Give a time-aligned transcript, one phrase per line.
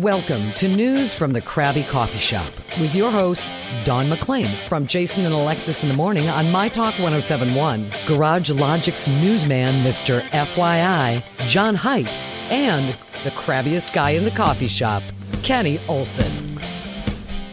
[0.00, 5.24] Welcome to News from the Krabby Coffee Shop with your hosts, Dawn McLean from Jason
[5.24, 10.20] and Alexis in the Morning on My Talk 1071, Garage Logic's newsman, Mr.
[10.30, 12.18] FYI, John Height,
[12.50, 15.04] and the crabbiest guy in the coffee shop,
[15.44, 16.58] Kenny Olson.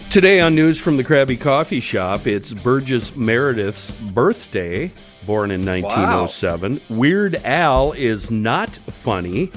[0.10, 4.92] Today on News from the Krabby Coffee Shop, it's Burgess Meredith's birthday,
[5.28, 6.82] born in 1907.
[6.90, 9.52] Weird Al is not funny.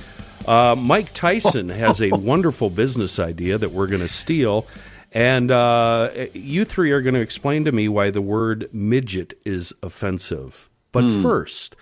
[0.47, 4.67] Uh, Mike Tyson has a wonderful business idea that we're going to steal.
[5.13, 9.73] And uh, you three are going to explain to me why the word midget is
[9.83, 10.69] offensive.
[10.91, 11.77] But first,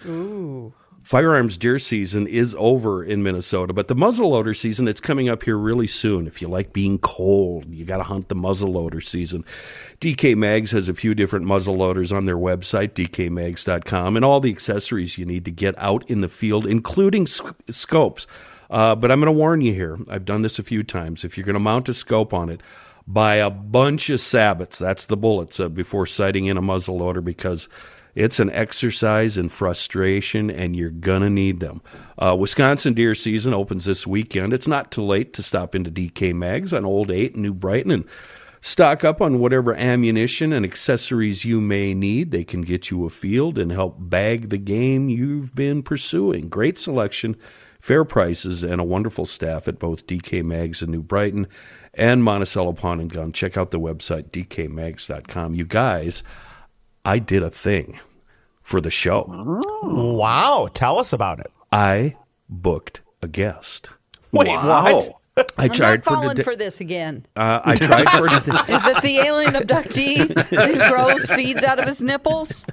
[1.02, 5.56] firearms deer season is over in Minnesota, but the muzzleloader season it's coming up here
[5.56, 6.26] really soon.
[6.26, 9.44] If you like being cold, you got to hunt the muzzleloader season.
[10.00, 15.18] DK Mags has a few different muzzleloaders on their website, dkmags.com, and all the accessories
[15.18, 18.26] you need to get out in the field, including sc- scopes.
[18.70, 19.98] Uh, but I'm going to warn you here.
[20.08, 21.24] I've done this a few times.
[21.24, 22.62] If you're going to mount a scope on it,
[23.06, 24.78] buy a bunch of sabots.
[24.78, 27.68] That's the bullets uh, before sighting in a muzzleloader because
[28.14, 31.82] it's an exercise in frustration, and you're gonna need them.
[32.18, 34.52] Uh, Wisconsin deer season opens this weekend.
[34.52, 37.90] It's not too late to stop into DK Mags on Old Eight and New Brighton
[37.90, 38.04] and
[38.60, 42.30] stock up on whatever ammunition and accessories you may need.
[42.30, 46.48] They can get you a field and help bag the game you've been pursuing.
[46.48, 47.36] Great selection,
[47.80, 51.48] fair prices, and a wonderful staff at both DK Mags and New Brighton
[51.94, 53.32] and Monticello Pawn and Gun.
[53.32, 55.54] Check out the website dkmags.com.
[55.54, 56.22] You guys.
[57.04, 57.98] I did a thing
[58.60, 59.26] for the show.
[59.82, 60.68] Wow.
[60.72, 61.50] Tell us about it.
[61.70, 62.16] I
[62.48, 63.90] booked a guest.
[64.30, 65.10] Wait, what?
[65.34, 67.24] I I'm tried not for falling the, for this again.
[67.36, 71.86] uh, I tried for the, Is it the alien abductee who grows seeds out of
[71.86, 72.66] his nipples?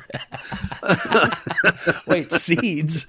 [2.05, 3.07] wait seeds.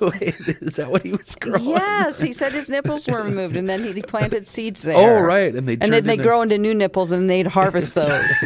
[0.00, 1.64] wait, is that what he was growing?
[1.64, 4.96] Yes, he said his nipples were removed, and then he planted seeds there.
[4.96, 7.96] Oh, right, and they and then they into- grow into new nipples, and they'd harvest
[7.96, 8.44] those.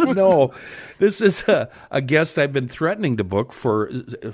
[0.00, 0.52] no,
[0.98, 3.90] this is a, a guest I've been threatening to book for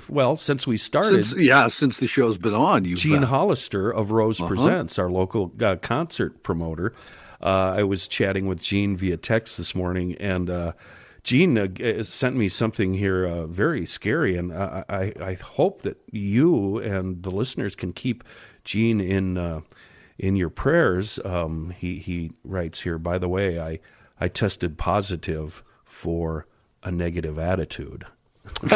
[0.09, 1.25] well since we started.
[1.25, 3.29] Since, yeah, since the show's been on, you Gene bet.
[3.29, 6.93] Hollister of Rose Presents, our local uh, concert promoter.
[7.41, 10.71] Uh, I was chatting with Gene via text this morning, and uh,
[11.23, 15.97] Gene uh, sent me something here uh, very scary, and I, I, I hope that
[16.11, 18.23] you and the listeners can keep
[18.63, 19.61] Gene in uh,
[20.17, 21.19] in your prayers.
[21.23, 22.97] Um, he he writes here.
[22.97, 23.79] By the way, I
[24.19, 26.47] I tested positive for
[26.83, 28.05] a negative attitude.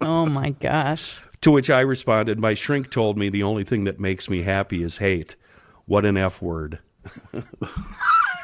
[0.00, 1.16] oh my gosh!
[1.44, 4.82] To which I responded, My shrink told me the only thing that makes me happy
[4.82, 5.36] is hate.
[5.84, 6.78] What an F word.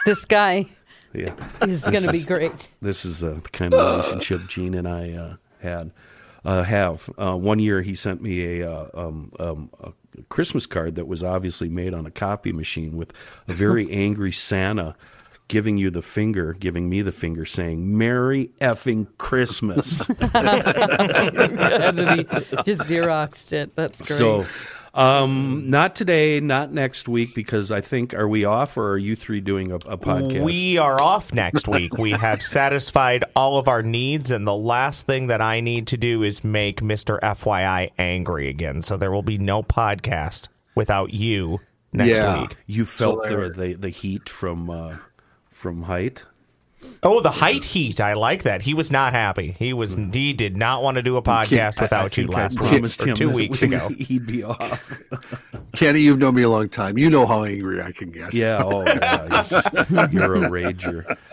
[0.04, 0.66] This guy
[1.14, 1.34] Yeah.
[1.62, 2.68] is going to be great.
[2.82, 5.92] This is uh, the kind of relationship Gene and I uh, had.
[6.44, 9.92] Uh, have uh, one year he sent me a, uh, um, um, a
[10.28, 13.14] Christmas card that was obviously made on a copy machine with
[13.48, 14.94] a very angry Santa
[15.50, 22.24] giving you the finger, giving me the finger, saying "Merry effing Christmas." And then he
[22.64, 23.74] just xeroxed it.
[23.76, 24.16] That's great.
[24.16, 24.44] So,
[24.94, 29.14] um, not today, not next week, because I think are we off or are you
[29.16, 30.42] three doing a, a podcast?
[30.42, 31.96] We are off next week.
[31.98, 35.96] We have satisfied all of our needs, and the last thing that I need to
[35.96, 37.18] do is make Mr.
[37.20, 38.82] FYI angry again.
[38.82, 41.60] So there will be no podcast without you
[41.92, 42.42] next Yeah.
[42.42, 42.56] week.
[42.66, 44.94] you felt there- the, the the heat from uh,
[45.60, 46.24] from height.
[47.02, 48.00] Oh, the height heat.
[48.00, 48.62] I like that.
[48.62, 49.54] He was not happy.
[49.58, 52.36] He was he did not want to do a podcast I- I without you think
[52.36, 53.88] I last week promised him two weeks ago.
[53.98, 54.90] He'd be off.
[55.74, 56.96] Kenny, you've known me a long time.
[56.96, 58.32] You know how angry I can get.
[58.32, 58.62] yeah.
[58.64, 59.20] Oh, yeah.
[59.30, 61.16] You're, just- you're a rager.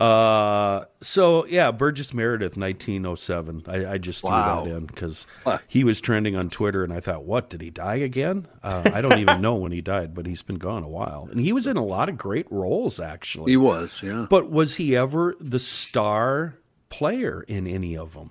[0.00, 3.62] Uh, so yeah, Burgess Meredith, 1907.
[3.66, 4.64] I, I just threw Wow.
[4.64, 5.26] that in because
[5.68, 8.46] he was trending on Twitter, and I thought, what did he die again?
[8.62, 11.40] Uh, I don't even know when he died, but he's been gone a while, and
[11.40, 13.52] he was in a lot of great roles actually.
[13.52, 14.26] He was, yeah.
[14.30, 16.54] But was he ever the star
[16.88, 18.30] player in any of them?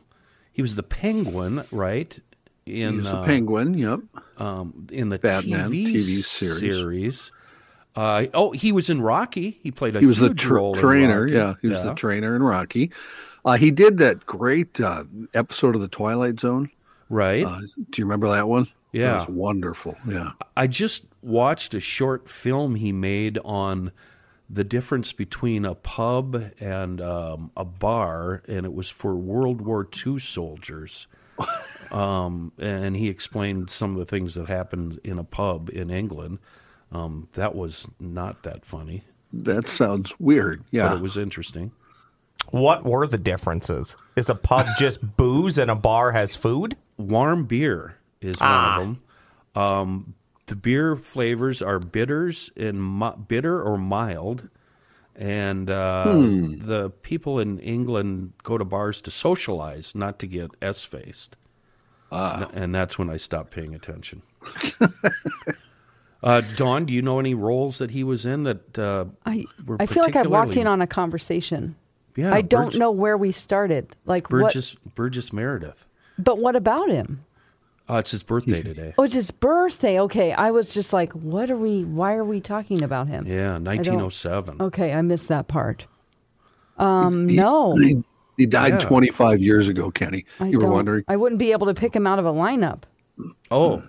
[0.52, 2.18] He was the Penguin, right?
[2.66, 4.00] In He was the uh, penguin, yep.
[4.92, 6.60] in the Batman TV, TV series.
[6.60, 7.32] series.
[7.96, 9.60] Uh, oh, he was in Rocky.
[9.62, 11.28] He played a He was the huge tr- role in trainer.
[11.28, 12.92] Yeah, he was the trainer in Rocky.
[13.44, 15.04] Uh, he did that great uh,
[15.34, 16.70] episode of the Twilight Zone.
[17.10, 17.46] right.
[17.46, 18.68] Uh, do you remember that one?
[18.92, 19.14] Yeah.
[19.14, 19.96] that was wonderful.
[20.08, 23.92] Yeah, I just watched a short film he made on
[24.50, 29.88] the difference between a pub and um, a bar, and it was for World War
[30.06, 31.08] II soldiers.
[31.92, 36.40] um, and he explained some of the things that happened in a pub in England.
[36.92, 39.04] Um, that was not that funny,
[39.34, 40.64] that sounds weird.
[40.72, 41.72] Yeah, but it was interesting.
[42.50, 43.96] What were the differences?
[44.16, 46.76] Is a pub just booze and a bar has food?
[46.98, 49.02] warm beer is one of them.
[49.56, 50.14] Um,
[50.46, 54.50] the beer flavors are bitters and mi- bitter or mild,
[55.16, 60.84] and uh, the people in England go to bars to socialize, not to get s
[60.84, 61.36] faced.
[62.14, 62.50] Ah.
[62.54, 64.22] and that's when I stopped paying attention.
[66.24, 68.78] uh, Dawn, do you know any roles that he was in that?
[68.78, 71.76] Uh, I were I feel like I've walked in on a conversation.
[72.16, 73.96] Yeah, I don't Burgess- know where we started.
[74.06, 75.88] Like Burgess Burgess Meredith.
[76.20, 77.22] But what about him?
[77.90, 78.94] Uh, it's his birthday today.
[78.98, 80.00] Oh, it's his birthday.
[80.02, 81.84] Okay, I was just like, what are we?
[81.84, 83.26] Why are we talking about him?
[83.26, 84.62] Yeah, 1907.
[84.62, 85.86] Okay, I missed that part.
[86.78, 88.04] Um, no, he,
[88.38, 88.80] he died Yeah.
[88.80, 89.92] 25 years ago.
[89.92, 91.04] Kenny, I you were wondering.
[91.08, 92.84] I wouldn't be able to pick him out of a lineup.
[93.50, 93.84] Oh,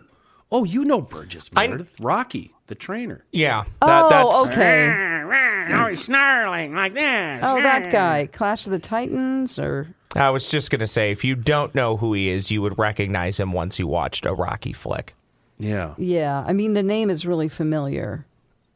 [0.53, 3.25] oh, you know Burgess I- Meredith, Rocky, the trainer.
[3.33, 3.65] Yeah.
[3.81, 5.91] That, oh, that's okay.
[5.91, 7.41] he's snarling like this.
[7.43, 11.35] Oh, that guy, Clash of the Titans, or I was just gonna say, if you
[11.35, 15.15] don't know who he is, you would recognize him once you watched a Rocky flick.
[15.59, 15.95] Yeah.
[15.97, 16.45] yeah.
[16.47, 18.27] I mean, the name is really familiar.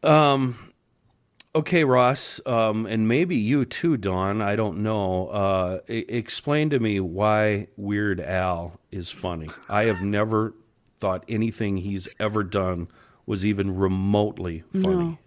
[0.02, 0.72] Um.
[1.54, 4.42] Okay, Ross, um, and maybe you too, Dawn.
[4.42, 5.28] I don't know.
[5.28, 9.48] Uh, e- explain to me why Weird Al is funny.
[9.66, 10.52] I have never
[10.98, 12.88] thought anything he's ever done
[13.26, 15.18] was even remotely funny.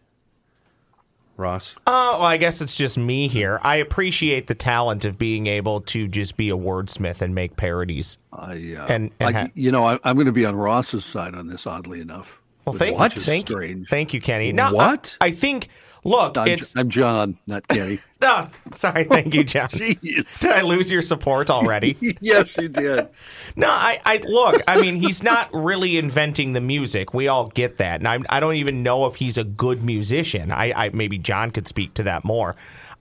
[1.38, 3.62] Ross, Oh, well, I guess it's just me here.
[3.64, 8.18] I appreciate the talent of being able to just be a wordsmith and make parodies.
[8.34, 11.06] I, uh, And- and I- ha- you know, I, I'm going to be on Ross's
[11.06, 11.66] side on this.
[11.66, 12.42] Oddly enough.
[12.66, 14.52] Well, thank, Which thank you, thank you, Kenny.
[14.52, 15.18] No, I- What?
[15.22, 15.70] I, think.
[16.04, 16.76] Look, I'm, it's.
[16.76, 18.00] I'm John, not Kenny.
[18.22, 19.70] Oh, sorry, thank you, John.
[19.72, 21.96] Did I lose your support already?
[22.20, 23.08] yes, you did.
[23.56, 24.62] No, I, I look.
[24.68, 27.14] I mean, he's not really inventing the music.
[27.14, 30.52] We all get that, and I, I don't even know if he's a good musician.
[30.52, 32.58] I, I maybe John could speak to that more.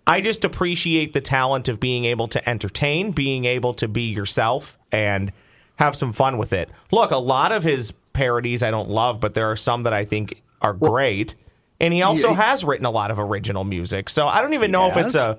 [0.07, 4.79] I just appreciate the talent of being able to entertain, being able to be yourself,
[4.93, 5.33] and
[5.77, 6.71] have some fun with it.
[6.93, 10.05] Look, a lot of his parodies I don't love, but there are some that I
[10.05, 11.35] think are great.
[11.81, 12.37] And he also Yeah.
[12.37, 14.09] has written a lot of original music.
[14.09, 15.39] So I don't even know if it's a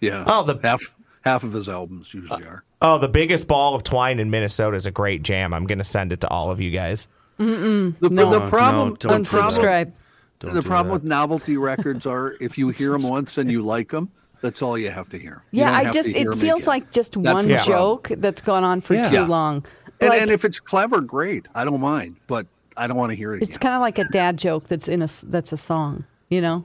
[0.00, 0.24] Yeah.
[0.26, 0.80] Oh, the- half
[1.22, 2.62] half of his albums usually are.
[2.80, 5.52] Uh, oh, the biggest ball of twine in Minnesota is a great jam.
[5.52, 7.06] I'm going to send it to all of you guys.
[7.38, 8.30] The, No.
[8.30, 9.92] the problem, No, don't the unsubscribe.
[10.40, 10.92] Don't the problem that.
[10.94, 14.08] with novelty records are if you hear them once and you like them,
[14.40, 15.42] that's all you have to hear.
[15.50, 16.68] Yeah, don't I just to hear it 'em feels again.
[16.68, 17.76] like just That's one the problem.
[17.76, 19.08] joke that's gone on for Yeah.
[19.08, 19.26] too Yeah.
[19.26, 19.64] long.
[20.00, 21.46] And, Like, and if it's clever, great.
[21.56, 22.46] I don't mind, but
[22.78, 25.02] I don't want to hear it it's kind of like a dad joke that's in
[25.02, 26.04] a s- that's a song.
[26.30, 26.64] You know,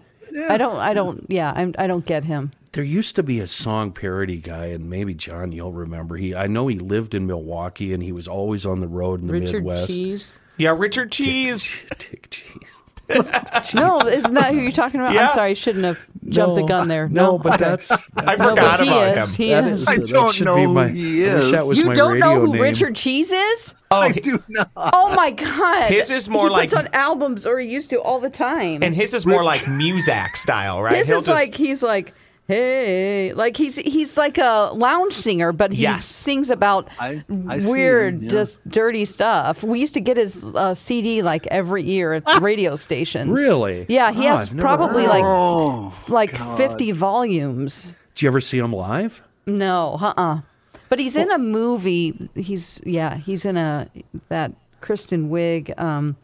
[0.49, 2.51] I don't I don't yeah I'm, I don't get him.
[2.73, 6.15] There used to be a song parody guy, and maybe John, you'll remember.
[6.17, 9.27] He, I know he lived in Milwaukee, and he was always on the road in
[9.27, 9.93] the Richard Midwest.
[9.93, 10.35] Cheese.
[10.57, 11.83] Yeah, Richard Cheese.
[11.99, 12.81] Dick Cheese.
[13.75, 15.13] No, isn't that who you're talking about?
[15.13, 15.27] Yeah.
[15.27, 17.07] I'm sorry, I shouldn't have jumped the gun there.
[17.09, 19.35] No, but that's, I No, forgot but he about is.
[19.35, 19.45] him.
[19.45, 19.81] He that is.
[19.81, 21.51] is- I that don't know who my- he is.
[21.51, 22.61] was you my don't know who name.
[22.61, 23.75] Richard Cheese is?
[23.91, 24.71] Oh, I do not.
[24.75, 25.91] Oh my god!
[25.91, 28.81] His is more he like- puts on albums, or he used to all the time.
[28.81, 30.95] and his is more like Muzak style, right?
[30.95, 32.13] his He'll is just- like he's like,
[32.47, 36.05] hey, like he's he's like a lounge singer, but he Yes.
[36.05, 38.29] sings about I- I weird, him, yeah.
[38.29, 39.63] just dirty stuff.
[39.63, 43.31] We used to get his uh, CD like every year at the radio stations.
[43.31, 43.85] Really?
[43.89, 47.95] Yeah, he Oh, has probably like Oh, like fifty volumes.
[48.15, 49.23] Did you ever see him live?
[49.45, 50.37] No, uh uh
[50.89, 52.29] But he's in a movie.
[52.35, 53.89] He's yeah, he's in a
[54.29, 56.15] that Kristen Wiig, um,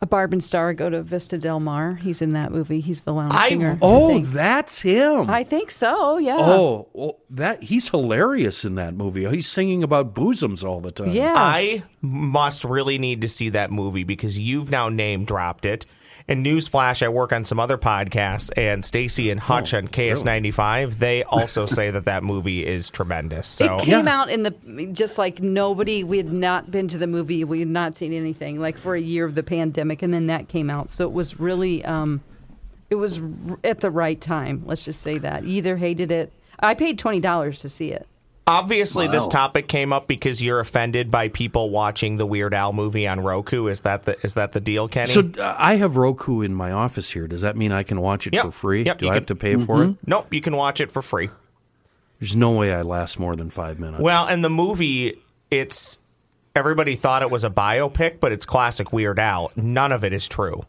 [0.00, 1.94] a Barb and Star go to Vista Del Mar.
[1.96, 2.80] He's in that movie.
[2.80, 3.78] He's the lounge I- singer.
[3.82, 4.26] Oh, think.
[4.28, 5.28] that's him.
[5.28, 6.18] I think so.
[6.18, 6.36] Yeah.
[6.38, 9.26] Oh, well, that he's hilarious in that movie.
[9.26, 11.10] Oh, he's singing about bosoms all the time.
[11.10, 11.36] Yes.
[11.36, 15.84] I must really need to see that movie because you've now name dropped it.
[16.30, 21.22] And newsflash, I work on some other podcasts, and Stacy and Hutch on KS95, they
[21.24, 23.48] also say that that movie is tremendous.
[23.48, 24.50] So it came out in the
[24.92, 26.04] just like nobody.
[26.04, 27.44] We had not been to the movie.
[27.44, 30.48] We had not seen anything like for a year of the pandemic, and then that
[30.48, 30.90] came out.
[30.90, 32.22] So it was really, um,
[32.90, 34.64] it was r- at the right time.
[34.66, 35.46] Let's just say that.
[35.46, 36.30] Either hated it.
[36.60, 38.06] I paid twenty dollars to see it.
[38.48, 43.06] Obviously, this topic came up because you're offended by people watching the Weird Al movie
[43.06, 43.66] on Roku.
[43.68, 45.06] Is that the is that the deal, Kenny?
[45.06, 47.28] So uh, I have Roku in my office here.
[47.28, 48.44] Does that mean I can watch it Yep.
[48.46, 48.82] for free?
[48.84, 49.94] Yep, Do I have to pay for it?
[50.06, 51.28] nope, you can watch it for free.
[52.18, 54.00] There's no way I last more than five minutes.
[54.02, 55.20] Well, and the movie,
[55.52, 55.98] it's
[56.56, 59.52] everybody thought it was a biopic, but it's classic Weird Al.
[59.54, 60.62] None of it is true.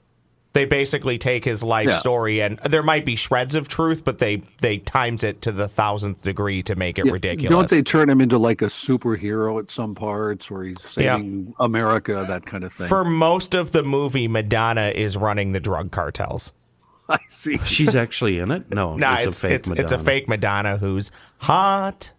[0.59, 1.97] They basically take his life Yeah.
[1.99, 5.69] story, and there might be shreds of truth, but they they times it to the
[5.69, 7.49] thousandth degree to make it Yeah, ridiculous.
[7.49, 11.15] Don't they turn him into like a superhero at some parts where he's Yeah.
[11.15, 12.89] saving America, that kind of thing?
[12.89, 16.51] For most of the movie, Madonna is running the drug cartels.
[17.07, 17.57] I see.
[17.59, 18.69] She's actually in it?
[18.69, 19.83] No, Nah, it's, it's a fake it's, Madonna.
[19.85, 22.11] it's a fake Madonna who's hot.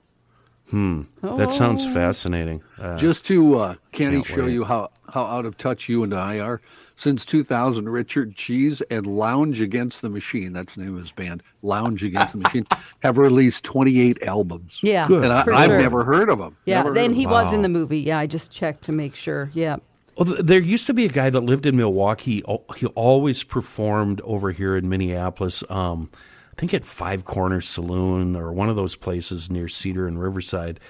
[0.71, 1.03] Hmm.
[1.21, 2.63] That sounds fascinating.
[2.81, 4.53] Uh, Just to uh, Kenny Can't show wait.
[4.55, 6.63] you how, how out of touch you and I are.
[7.01, 11.43] Since 2000, Richard Cheese and Lounge Against the Machine, that's the name of his band,
[11.63, 12.67] Lounge Against the Machine,
[13.03, 14.81] have released 28 albums.
[14.83, 15.79] Yeah, And I, for I've sure.
[15.79, 16.59] never heard of them.
[16.67, 17.31] Yeah, Never then he he 'em.
[17.31, 18.01] was in the movie.
[18.01, 19.49] Yeah, I just checked to make sure.
[19.55, 19.77] Yeah.
[20.19, 22.43] Well, there used to be a guy that lived in Milwaukee.
[22.77, 25.65] He always performed over here in Minneapolis.
[25.71, 26.11] Um,
[26.53, 30.81] I think at Five Corners Saloon or one of those places near Cedar and Riverside.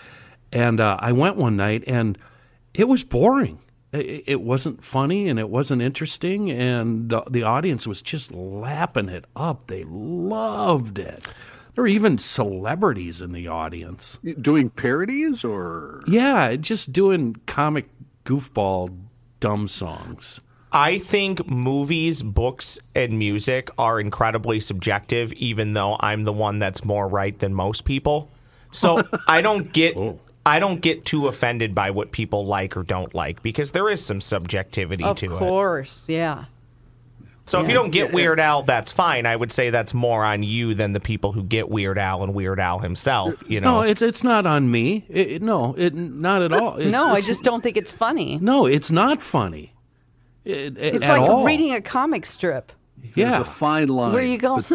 [0.53, 2.19] And uh, I went one night, and
[2.75, 3.61] it was boring.
[3.93, 9.09] It, it wasn't funny, and it wasn't interesting, and the the audience was just lapping
[9.09, 9.67] it up.
[9.67, 11.27] They loved it.
[11.75, 14.19] There were even celebrities in the audience.
[14.41, 16.03] Doing parodies or.
[16.07, 17.89] Yeah, just doing comic
[18.25, 18.97] goofball
[19.41, 20.41] dumb songs.
[20.73, 26.85] I think movies, books, and music are incredibly subjective, even though I'm the one that's
[26.85, 28.31] more right than most people.
[28.71, 30.21] So I don't get oh.
[30.47, 34.05] I don't get too offended by what people like or don't like because there is
[34.05, 35.33] some subjectivity Of to it.
[35.33, 36.09] Of course.
[36.09, 36.45] Yeah.
[37.47, 39.27] So if you don't get Weird Al, that's fine.
[39.27, 42.33] I would say that's more on you than the people who get Weird Al and
[42.33, 43.43] Weird Al himself.
[43.49, 45.05] You know, No, it, it's not on me.
[45.09, 46.77] It, it- no, it not at all.
[46.77, 48.39] It's, no, I just don't think it's funny.
[48.41, 49.75] No, it's not funny.
[50.45, 51.45] It, it- It's at like all.
[51.45, 52.71] reading a comic strip
[53.03, 53.41] There's Yeah.
[53.41, 54.13] a fine line.
[54.13, 54.59] where you go,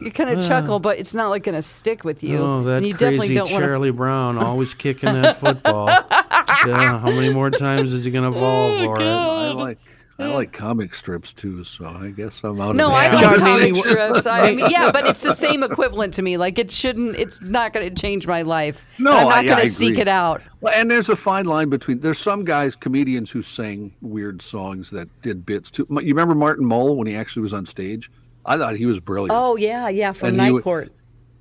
[0.00, 2.38] you kind of chuckle, but it's not like going to stick with you.
[2.38, 3.66] Oh, that and you definitely crazy don't want to.
[3.68, 5.86] Charlie Brown always kicking that football.
[5.86, 9.04] yeah, how many more times is he going to oh, fall for it?
[9.04, 9.78] I like
[10.18, 13.20] I like comic strips too, so I guess I'm out No, of I the like
[13.20, 14.26] John, comic strips.
[14.26, 16.36] I mean, yeah, but it's the same equivalent to me.
[16.36, 17.16] Like it shouldn't.
[17.16, 18.84] It's not going to change my life.
[18.98, 20.40] No, I'm not I- going to seek it out.
[20.60, 22.00] Well, and there's a fine line between.
[22.00, 25.86] There's some guys, comedians, who sang weird songs that did bits too.
[25.90, 28.10] You remember Martin Mull when he actually was on stage?
[28.46, 29.32] I thought he was brilliant.
[29.36, 30.92] Oh yeah, yeah, from And Night would- Court.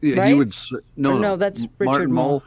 [0.01, 0.37] Yeah, he right?
[0.37, 0.47] would.
[0.53, 2.43] s- No, no, that's Richard Martin Mull.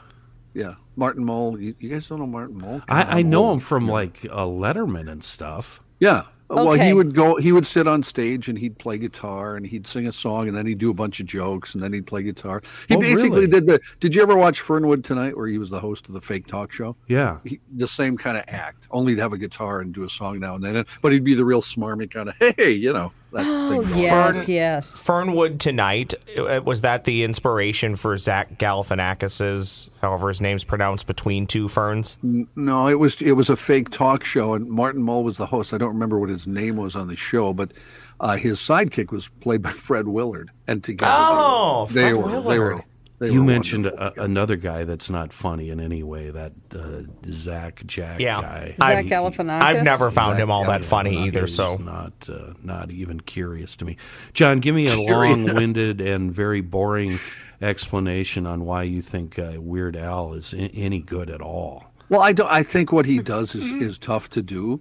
[0.55, 1.61] Yeah, Martin Mull.
[1.61, 2.83] You, you guys don't know Martin Mull?
[2.89, 3.55] I, I know old.
[3.59, 5.81] him from like uh, Letterman and stuff.
[6.01, 6.25] Yeah.
[6.51, 7.37] Uh, well, he would go.
[7.37, 10.55] He would sit on stage and he'd play guitar and he'd sing a song and
[10.55, 12.63] then he'd do a bunch of jokes and then he'd play guitar.
[12.87, 13.47] He Oh, basically really?
[13.47, 13.81] did the.
[13.99, 16.71] Did you ever watch Fernwood tonight, where he was the host of the fake talk
[16.71, 16.97] show?
[17.09, 17.39] Yeah.
[17.45, 20.39] He, the same kind of act, only to have a guitar and do a song
[20.39, 20.85] now and then.
[21.01, 24.03] But he'd be the real smarmy kind of, hey, you know, that Oh thing.
[24.03, 24.99] yes, Fern- yes.
[25.03, 31.47] Fernwood tonight uh, was that the inspiration for Zach Galifianakis's, however his name's pronounced, between
[31.47, 32.17] two ferns.
[32.23, 35.73] No, it was it was a fake talk show, and Martin Mull was the host.
[35.75, 37.73] I don't remember what his name was on the show, but
[38.21, 42.59] uh, his sidekick was played by Fred Willard, and together Oh, they Fred were, they
[42.59, 42.85] were.
[43.21, 46.31] They you mentioned a, another guy that's not funny in any way.
[46.31, 48.41] That uh, Zach Jack Yeah.
[48.41, 48.75] guy.
[48.79, 49.63] Zach I've- Galifianakis.
[49.63, 51.47] I've never found Zach him all that funny either.
[51.47, 53.97] So not uh, not even curious to me.
[54.33, 57.19] John, give me a long-winded and very boring
[57.63, 61.85] explanation on why you think uh, Weird Al is I- any good at all.
[62.09, 62.51] Well, I don't.
[62.51, 64.81] I think what he does is is tough to do.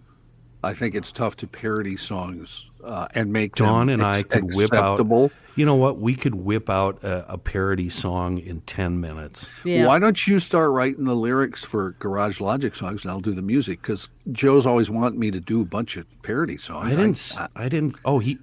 [0.63, 4.55] I think it's tough to parody songs uh, and make Dawn them and I could
[4.55, 4.97] whip out.
[5.53, 5.59] Acceptable.
[5.59, 5.99] You know what?
[5.99, 9.49] We could whip out a, a parody song in ten minutes.
[9.63, 9.87] Yeah.
[9.87, 13.41] Why don't you start writing the lyrics for Garage Logic songs, and I'll do the
[13.41, 13.81] music?
[13.81, 16.87] Because Joe's always wanting me to do a bunch of parody songs.
[16.87, 17.11] I didn't.
[17.11, 17.95] s I didn't.
[18.03, 18.39] Oh, he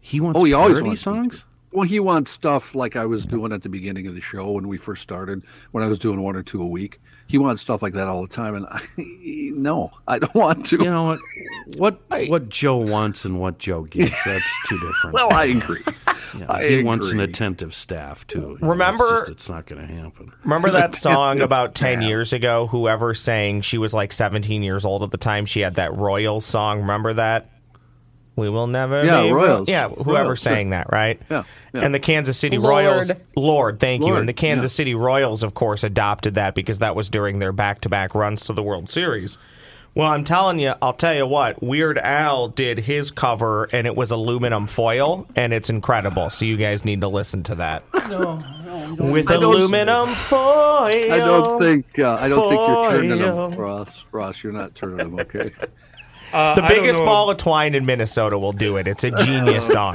[0.00, 1.44] he wants Oh, he always parody wants songs.
[1.70, 4.68] Well, he wants stuff like I was doing at the beginning of the show when
[4.68, 7.00] we first started, when I was doing one or two a week.
[7.26, 10.78] He wants stuff like that all the time, and I, no, I don't want to.
[10.78, 11.18] You know what?
[12.08, 15.14] What what Joe wants and what Joe gets, that's two different.
[15.14, 15.82] well, I agree.
[16.38, 18.40] Yeah, I he wants an attentive staff too.
[18.40, 20.30] You know, Remember- it's, just- it's not going to happen.
[20.44, 22.66] Remember that song about 10 years ago?
[22.66, 25.46] Whoever sang, she was like 17 years old at the time.
[25.46, 26.80] She had that royal song.
[26.82, 27.50] Remember that?
[28.38, 29.04] We will never.
[29.04, 29.68] Yeah, be Royals.
[29.68, 31.20] Yeah, whoever Royals, sang that, right?
[31.28, 31.42] Yeah,
[31.74, 31.80] yeah.
[31.80, 32.84] And the Kansas City Lorde.
[32.84, 33.12] Royals.
[33.34, 34.14] Lorde, thank you.
[34.14, 34.76] And the Kansas yeah.
[34.76, 38.44] City Royals, of course, adopted that because that was during their back to back runs
[38.44, 39.38] to the World Series.
[39.96, 43.96] Well, I'm telling you, I'll tell you what, Weird Al did his cover and it
[43.96, 46.30] was aluminum foil and it's incredible.
[46.30, 47.82] So you guys need to listen to that.
[48.08, 50.40] No, no With I aluminum foil.
[50.40, 54.04] I don't think uh, I don't think you're turning them, Ross.
[54.12, 55.18] Ross, you're not turning them.
[55.18, 55.50] Okay.
[56.32, 58.86] The biggest ball of twine in Minnesota will do it.
[58.86, 59.94] It's a genius song.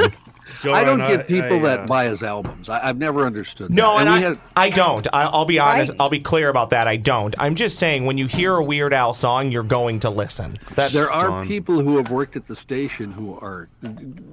[0.72, 2.70] I don't get people I, uh, that buy his albums.
[2.70, 3.70] I, I've never understood.
[3.70, 3.74] That.
[3.74, 4.01] No, that.
[4.01, 5.08] and, I, we had- I don't.
[5.13, 5.91] I, I'll be honest.
[5.91, 6.88] I- I'll be clear about that.
[6.88, 7.34] I don't.
[7.38, 10.53] I'm just saying when you hear a Weird Al song, you're going to listen.
[10.75, 11.48] That's there are Dawn.
[11.48, 13.67] people who have worked at the station who are.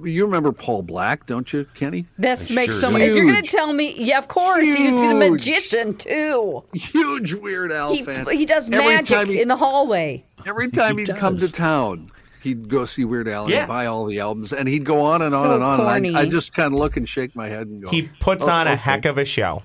[0.03, 2.05] You remember Paul Black, don't you, Kenny?
[2.17, 2.93] This I makes sure so do.
[2.93, 3.01] much.
[3.03, 6.63] If you're going to tell me, yeah, of course, he's, he's a magician too.
[6.73, 8.25] Huge Weird Al He, fan.
[8.27, 10.23] he does magic time he- in the hallway.
[10.45, 12.11] Every time He he'd come to town,
[12.41, 13.61] he'd go see Weird Al and Yeah.
[13.61, 15.77] he'd buy all the albums, and he'd go on and on So and on.
[15.79, 16.09] corny.
[16.09, 17.89] And I, I just kind of look and shake my head and go.
[17.89, 19.63] he puts "Oh, on a heck of a show.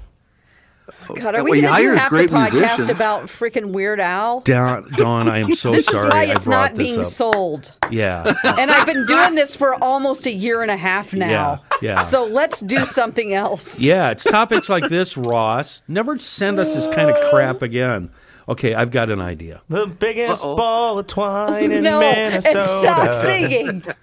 [1.10, 2.90] Oh, God, are we he going to do hires half the great podcast musicians.
[2.90, 4.40] about freaking Weird Al?
[4.42, 6.06] Don, Dawn, I am so this sorry.
[6.06, 7.06] is why it's not being up.
[7.06, 7.72] sold.
[7.90, 11.64] Yeah, And I've been doing this for almost a year and a half now.
[11.82, 12.00] Yeah, yeah.
[12.02, 13.80] So let's do something else.
[13.80, 14.10] yeah.
[14.10, 15.82] It's topics like this, Ross.
[15.88, 18.10] Never send us this kind of crap again.
[18.48, 19.62] Okay, I've got an idea.
[19.68, 20.56] The biggest Uh-oh.
[20.56, 22.58] ball of twine in no, Minnesota.
[22.58, 23.82] and stop singing.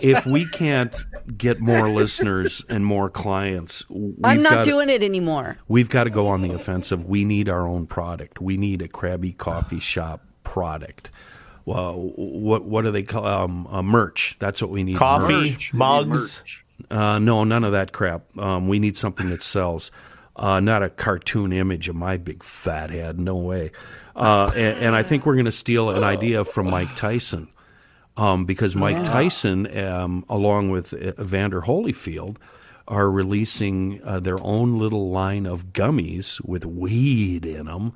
[0.00, 0.94] If we can't
[1.38, 5.56] get more listeners and more clients, we've I'm not got doing it anymore.
[5.68, 7.08] We've got to go on the offensive.
[7.08, 8.40] We need our own product.
[8.40, 11.12] We need a Krabby Coffee Shop product.
[11.64, 14.36] Well, what what do they call um, uh, merch?
[14.40, 14.96] That's what we need.
[14.96, 15.72] Coffee, Merch.
[15.72, 16.42] You need mugs.
[16.90, 18.36] Uh, no, none of that crap.
[18.36, 19.90] Um, we need something that sells,
[20.36, 23.18] uh, not a cartoon image of my big fat head.
[23.18, 23.70] No way.
[24.16, 27.48] Uh, and, and I think we're going to steal an idea from Mike Tyson,
[28.16, 32.36] um, because Mike Tyson, um, along with uh, Evander Holyfield,
[32.86, 37.92] are releasing uh, their own little line of gummies with weed in them,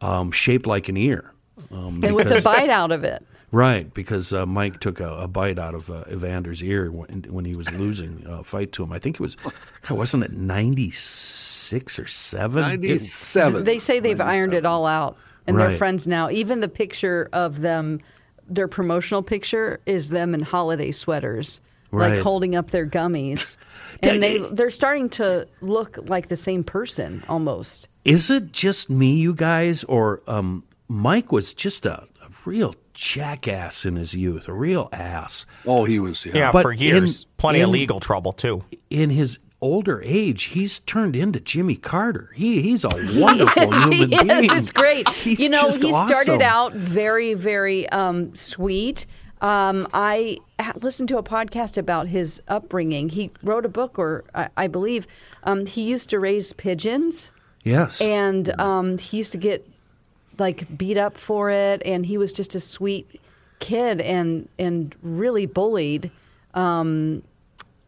[0.00, 1.32] um, shaped like an ear.
[1.72, 3.24] Um, And with a bite out of it.
[3.50, 7.46] Right, because uh, Mike took a, a bite out of uh, Evander's ear when, when
[7.46, 8.92] he was losing a fight to him.
[8.92, 9.36] I think it was,
[9.82, 12.60] God, wasn't it ninety six or seven?
[12.62, 13.64] Ninety-seven.
[13.64, 16.28] They say they've ironed it all out and they're friends now.
[16.30, 18.00] Even the picture of them,
[18.46, 22.16] their promotional picture is them in holiday sweaters, Right.
[22.16, 23.56] like holding up their gummies.
[24.02, 27.88] and they they're starting to look like the same person almost.
[28.04, 33.86] Is it just me, you guys, or um, Mike was just a, a real jackass
[33.86, 35.46] in his youth, a real ass.
[35.64, 36.26] Oh, he was.
[36.26, 36.32] Yeah.
[36.34, 37.22] Yeah, But for years.
[37.22, 38.64] in- Plenty of legal trouble, too.
[38.90, 42.30] In his older age, he's turned into Jimmy Carter.
[42.34, 44.10] He he's a wonderful human being.
[44.26, 44.58] yes, being.
[44.58, 45.08] it's great.
[45.10, 46.08] He's you know, just he awesome.
[46.16, 49.06] started out very, very um, sweet.
[49.40, 50.38] Um, I
[50.80, 53.08] listened to a podcast about his upbringing.
[53.10, 55.06] He wrote a book, or I, I believe
[55.44, 57.30] um, he used to raise pigeons,
[57.62, 58.00] Yes.
[58.00, 59.64] and um, he used to get
[60.38, 61.82] like beat up for it.
[61.84, 63.20] And he was just a sweet
[63.58, 66.10] kid, and and really bullied.
[66.54, 67.22] Um,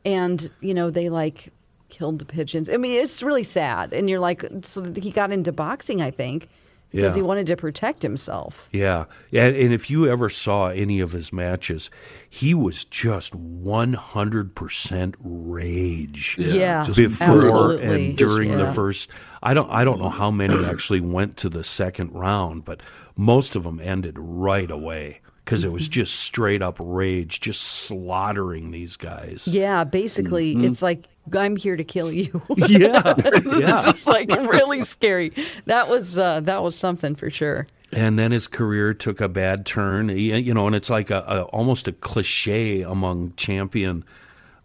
[0.05, 1.53] and you know they like
[1.91, 2.71] killed the pigeons.
[2.71, 3.93] I mean, it's really sad.
[3.93, 6.49] And you're like, so he got into boxing, I think,
[6.91, 7.21] because Yeah.
[7.21, 8.69] he wanted to protect himself.
[8.73, 9.05] Yeah.
[9.31, 9.47] yeah.
[9.47, 11.91] And if you ever saw any of his matches,
[12.29, 16.37] he was just 100% rage.
[16.39, 18.07] Yeah, just Before absolutely.
[18.09, 18.73] and during the Yeah.
[18.73, 19.11] first,
[19.43, 22.81] I don't, I don't know how many actually went to the second round, but
[23.17, 25.93] most of them ended right away because it was Mm-hmm.
[25.93, 29.49] just straight up rage, just slaughtering these guys.
[29.51, 32.43] Yeah, basically, it's like I'm here to kill you.
[32.69, 33.83] Yeah, this yeah.
[33.85, 35.33] just like really scary.
[35.67, 37.67] That was uh, that was something for sure.
[37.93, 40.09] And then his career took a bad turn.
[40.11, 44.05] You know, and it's like a, a almost a cliche among champion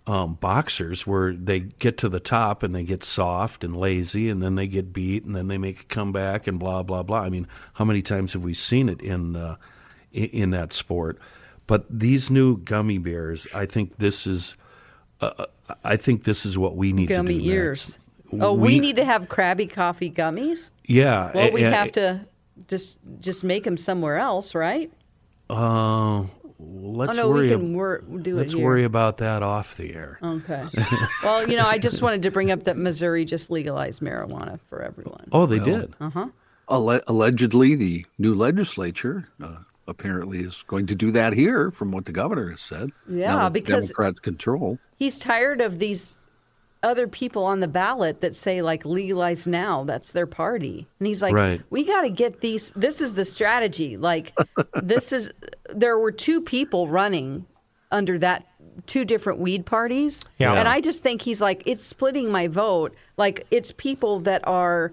[0.07, 4.41] um, boxers where they get to the top and they get soft and lazy, and
[4.41, 7.21] then they get beat, and then they make a comeback, and blah blah blah.
[7.21, 9.55] I mean, how many times have we seen it in uh,
[10.11, 11.17] in, in that sport?
[11.67, 14.55] But these new gummy bears, I think this is,
[15.21, 15.45] uh,
[15.83, 17.49] I think this is what we need Gummy to do.
[17.51, 17.97] ears.
[18.31, 18.43] next.
[18.43, 20.71] Oh, we, need to have Krabby Coffee gummies.
[20.85, 21.31] Yeah.
[21.33, 22.25] Well, we a- a- have to
[22.67, 24.91] just just make them somewhere else, right?
[25.49, 26.23] Uh,
[26.59, 27.43] let's oh no, worry.
[27.43, 28.65] we can wor- do let's it here.
[28.65, 30.17] worry about that off the air.
[30.23, 30.63] Okay.
[31.23, 34.81] well, you know, I just wanted to bring up that Missouri just legalized marijuana for
[34.81, 35.27] everyone.
[35.31, 35.93] Oh, they did.
[36.67, 42.05] Alle- allegedly, the new legislature uh, apparently is going to do that here, from what
[42.05, 42.91] the governor has said.
[43.07, 44.79] Yeah, because- Democrats control.
[44.97, 46.25] He's tired of these
[46.83, 49.83] other people on the ballot that say like legalize now.
[49.83, 51.61] That's their party, and he's like, Right.
[51.69, 52.71] we got to get these.
[52.75, 53.97] This is the strategy.
[53.97, 54.33] Like,
[54.81, 55.31] this is.
[55.73, 57.45] There were two people running
[57.91, 58.45] under that
[58.87, 60.23] two different weed parties.
[60.37, 60.53] Yeah.
[60.53, 62.93] And I just think he's like, it's splitting my vote.
[63.17, 64.91] Like, it's people that are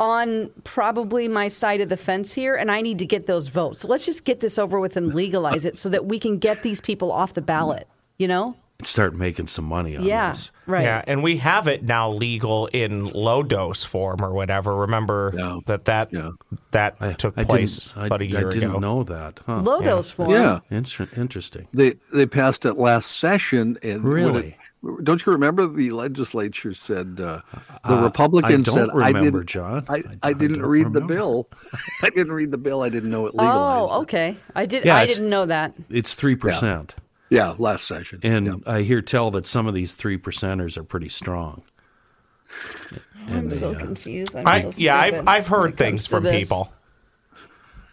[0.00, 3.80] on probably my side of the fence here, and I need to get those votes.
[3.80, 6.62] So let's just get this over with and legalize it so that we can get
[6.62, 8.56] these people off the ballot, you know?
[8.78, 10.30] And start making some money on Yeah.
[10.30, 10.52] this.
[10.64, 10.82] Right.
[10.84, 14.76] Yeah, and we have it now legal in low dose form or whatever.
[14.76, 15.58] Remember Yeah.
[15.66, 16.30] that that Yeah.
[16.70, 18.78] that I, took I place didn't, I, about a year I didn't ago.
[18.78, 19.40] know that.
[19.46, 19.62] Huh.
[19.62, 20.30] Low dose form.
[20.30, 20.60] Yeah.
[20.70, 21.66] Inter- interesting.
[21.74, 24.56] They they passed it last session, and when Really?
[24.84, 27.40] It- don't you remember the legislature said uh,
[27.86, 29.84] the Republicans I said don't remember, I didn't, John.
[29.88, 31.00] I, I- I, I didn't don't read remember.
[31.00, 31.48] the bill.
[32.02, 32.82] I didn't read the bill.
[32.82, 33.92] I didn't know it legalized.
[33.92, 34.02] Oh, it.
[34.02, 34.36] okay.
[34.54, 34.84] I did.
[34.84, 35.74] Yeah, I didn't know that.
[35.90, 36.94] It's three percent,
[37.30, 38.20] Yeah, last session.
[38.22, 38.54] and Yeah.
[38.66, 41.62] I hear tell that some of these three percenters are pretty strong.
[43.28, 44.34] I'm so confused.
[44.34, 46.48] I'm I, so yeah, I've I've heard things from this.
[46.48, 46.72] people.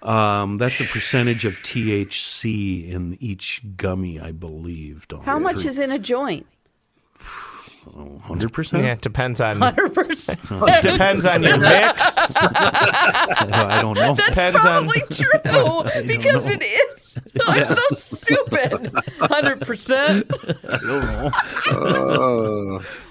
[0.02, 5.08] Um, that's a percentage of THC in each gummy, I believe.
[5.24, 6.46] How much is in a joint?
[8.24, 8.84] Hundred percent.
[8.84, 10.42] Yeah, it depends on Hundred percent.
[10.82, 12.36] depends on your mix.
[12.42, 14.16] I don't know.
[14.16, 17.18] depends on That's Probably true because it is.
[17.48, 18.92] I'm so stupid.
[19.20, 20.32] Hundred percent.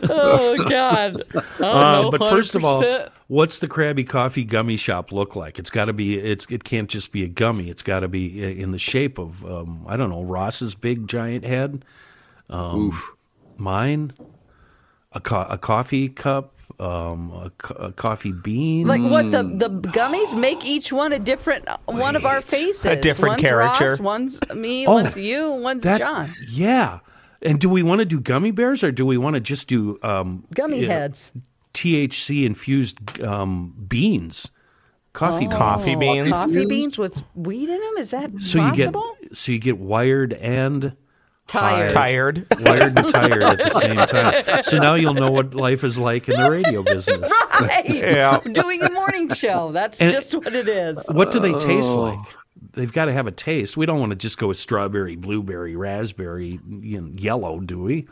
[0.08, 1.22] Oh God.
[1.34, 2.82] I don't Uh, know, but first of all,
[3.28, 5.58] what's the Krabby Coffee gummy shop look like?
[5.58, 6.18] It's got to be.
[6.18, 6.46] It's.
[6.50, 7.68] It can't just be a gummy.
[7.70, 9.44] It's got to be in the shape of.
[9.44, 11.84] Um, I don't know Ross's big giant head.
[12.50, 13.00] Um,
[13.56, 14.12] mine,
[15.14, 18.86] a, co- a coffee cup, um, a, co- a coffee bean.
[18.86, 22.84] Like what the the gummies make each one a different one of our faces.
[22.84, 23.84] A different one's character.
[23.90, 26.28] Ross, one's me, Oh, one's you, one's that- John.
[26.50, 27.00] Yeah.
[27.42, 29.98] And do we want to do gummy bears or do we want to just do
[30.02, 31.30] um, Gummy yeah, heads.
[31.74, 34.50] THC infused um, beans,
[35.12, 35.54] coffee beans?
[35.54, 36.30] coffee beans.
[36.30, 37.92] Coffee beans with weed in them?
[37.98, 39.14] Is that So possible?
[39.20, 40.96] you get so you get wired and
[41.46, 41.90] Tired.
[41.90, 42.46] Tired.
[42.60, 44.62] wired and tired at the same time.
[44.64, 47.30] So now you'll know what life is like in the radio business.
[47.60, 47.84] Right.
[47.86, 48.40] Yeah.
[48.52, 49.70] Doing a morning show.
[49.72, 51.02] That's And- just what it is.
[51.08, 52.00] What do they taste Oh.
[52.02, 52.18] like?
[52.72, 53.76] They've got to have a taste.
[53.76, 58.08] We don't want to just go with strawberry, blueberry, raspberry, you know, yellow, do we?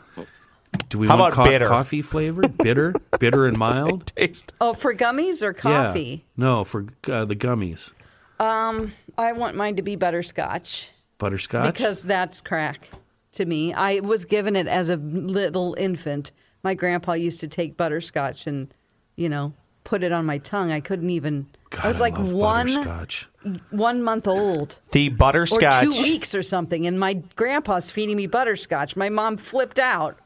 [0.89, 1.65] Do we How want about bitter?
[1.65, 4.07] coffee flavored, bitter, bitter and mild?
[4.15, 4.53] Taste.
[4.61, 6.23] Oh, for gummies or coffee?
[6.37, 6.45] Yeah.
[6.45, 7.91] No, for uh, the gummies.
[8.39, 11.73] Um, I want mine to be butterscotch Butterscotch.
[11.73, 12.89] because that's crack
[13.33, 13.73] to me.
[13.73, 16.31] I was given it as a little infant.
[16.63, 18.73] My grandpa used to take butterscotch and,
[19.15, 20.71] you know, put it on my tongue.
[20.71, 21.47] I couldn't even.
[21.69, 22.69] God, I was like love one
[23.71, 24.79] one month old.
[24.91, 25.97] The butterscotch, or butterscotch.
[25.97, 28.95] two weeks or something, and my grandpa's feeding me butterscotch.
[28.95, 30.19] My mom flipped out.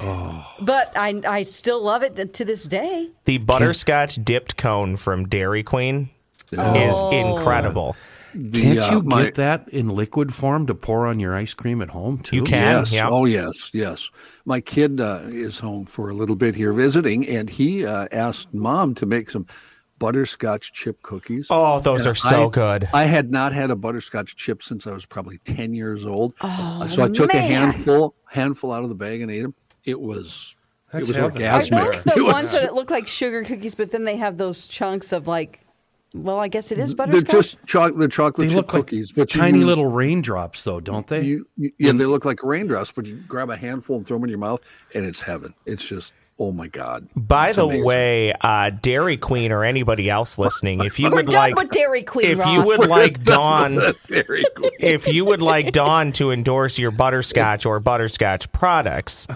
[0.00, 0.46] Oh.
[0.60, 3.10] But I, I still love it to this day.
[3.24, 6.10] The butterscotch dipped cone from Dairy Queen
[6.52, 7.10] is Oh.
[7.10, 7.96] incredible.
[8.38, 11.54] The, Can't uh, you my- get that in liquid form to pour on your ice
[11.54, 12.36] cream at home too?
[12.36, 12.78] You can.
[12.78, 12.92] Yes.
[12.92, 13.08] yeah.
[13.08, 13.70] Oh, yes.
[13.74, 14.08] Yes.
[14.44, 18.54] My kid uh, is home for a little bit here visiting, and he uh, asked
[18.54, 19.46] mom to make some
[19.98, 21.48] butterscotch chip cookies.
[21.50, 22.88] Oh, those And are so I- good.
[22.92, 26.34] I had not had a butterscotch chip since I was probably ten years old.
[26.40, 29.54] Oh, so I took a handful, handful out of the bag and ate them.
[29.84, 30.54] It was,
[30.92, 31.42] That's it was heaven.
[31.42, 31.92] Are orgasmic.
[31.92, 34.66] those the It was- ones that look like sugar cookies, but then they have those
[34.66, 35.60] chunks of like,
[36.14, 37.24] well, I guess it is butterscotch.
[37.30, 37.56] They're butterscotch.
[37.60, 41.06] just chocolate, chocolate They chip look like cookies, but tiny use- little raindrops, though, don't
[41.06, 41.22] they?
[41.22, 44.24] You, you, yeah, they look like raindrops, but you grab a handful and throw them
[44.24, 44.60] in your mouth,
[44.94, 45.52] and it's heaven.
[45.66, 47.08] It's just, oh my god.
[47.14, 47.84] By It's the amazing.
[47.84, 51.70] way, uh, Dairy Queen or anybody else listening, if you We're would done like, with
[51.70, 52.52] Dairy Queen, if Ross.
[52.54, 58.50] you would like Dawn, if you would like Dawn to endorse your butterscotch or butterscotch
[58.52, 59.26] products,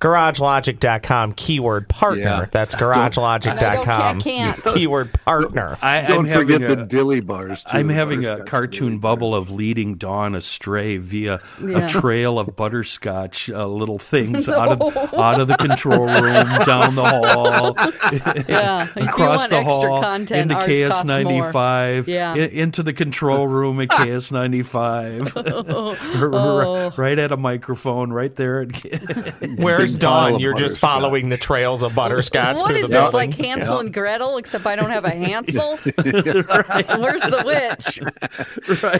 [0.00, 2.22] GarageLogic.com keyword partner.
[2.22, 2.46] Yeah.
[2.50, 4.64] That's And I GarageLogic.com don't- I can't.
[4.74, 5.76] keyword partner.
[5.82, 7.62] I, I'm Don't forget a- the dilly bars.
[7.64, 11.84] Too, I'm having a cartoon dilly bubble of leading Dawn astray via Yeah.
[11.84, 16.94] a trail of butterscotch uh, little things out of out of the control room, down
[16.94, 17.74] the hall,
[18.48, 22.34] yeah, across the hall, content, into KS95, Yeah.
[22.34, 28.62] into the control room at KS ninety five, right at a microphone, right there.
[28.62, 30.40] At, Where Where's big Dawn?
[30.40, 33.30] You're just following the trails of butterscotch What through is the this building.
[33.30, 34.36] like Hansel and Gretel?
[34.38, 35.76] Except I don't have a Hansel.
[35.76, 38.00] Where's the witch?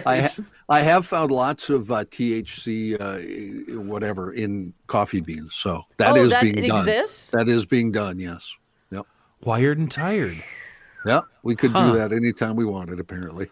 [0.06, 5.54] I ha- I have found lots of uh, THC, uh, whatever, in coffee beans.
[5.54, 6.78] So that Oh, is that being done.
[6.78, 7.30] exists?
[7.30, 8.18] That is being done.
[8.18, 8.52] Yes.
[8.90, 9.06] Yep.
[9.42, 10.42] Wired and tired.
[11.04, 11.24] Yep.
[11.42, 11.92] We could Huh.
[11.92, 12.98] do that anytime we wanted.
[13.00, 13.48] Apparently,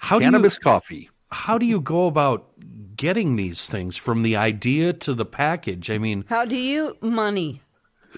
[0.00, 1.10] How do cannabis you coffee.
[1.34, 2.48] How do you go about
[2.96, 5.90] getting these things from the idea to the package?
[5.90, 7.60] I mean, How do you money?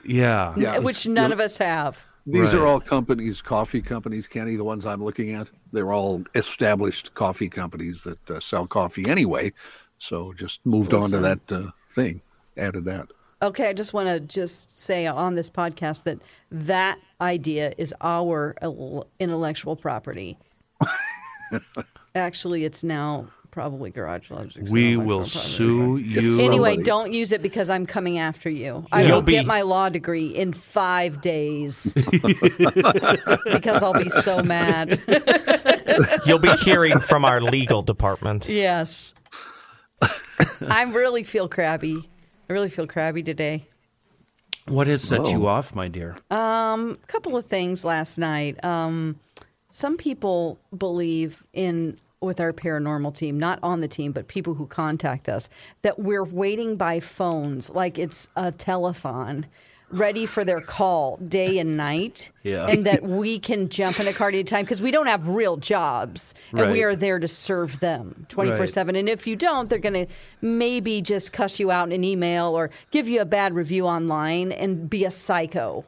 [0.04, 0.54] yeah.
[0.56, 2.04] Yeah, Which none of us have.
[2.28, 5.48] These are all companies, coffee companies, Kenny, the ones I'm looking at.
[5.72, 9.52] They're all established coffee companies that uh, sell coffee anyway.
[9.98, 12.20] So just moved on to that uh, thing,
[12.56, 13.08] added that.
[13.42, 16.18] Okay, I just want to just say on this podcast that
[16.50, 18.56] that idea is our
[19.20, 20.36] intellectual property.
[22.16, 26.40] Actually, it's now probably Garage Logic's We intellectual will sue you.
[26.40, 26.82] Anyway, Somebody.
[26.82, 28.86] don't use it because I'm coming after you.
[28.92, 31.94] I You'll will be- get my law degree in five days
[33.52, 35.00] because I'll be so mad.
[36.26, 38.48] You'll be hearing from our legal department.
[38.48, 39.12] yes.
[40.68, 42.08] I really feel crabby.
[42.48, 43.66] I really feel crabby today.
[44.68, 46.16] What has set you off, my dear?
[46.30, 48.62] A couple of things last night.
[48.64, 49.18] Um,
[49.70, 54.66] some people believe in with our paranormal team, not on the team, but people who
[54.66, 55.48] contact us,
[55.82, 59.44] that we're waiting by phones like it's a telethon,
[59.90, 62.66] ready for their call day and night, Yeah.
[62.66, 65.28] and that we can jump in a car at any time because we don't have
[65.28, 68.96] real jobs, and we are there to serve them twenty four seven.
[68.96, 72.46] And if you don't, they're going to maybe just cuss you out in an email
[72.58, 75.84] or give you a bad review online and be a psycho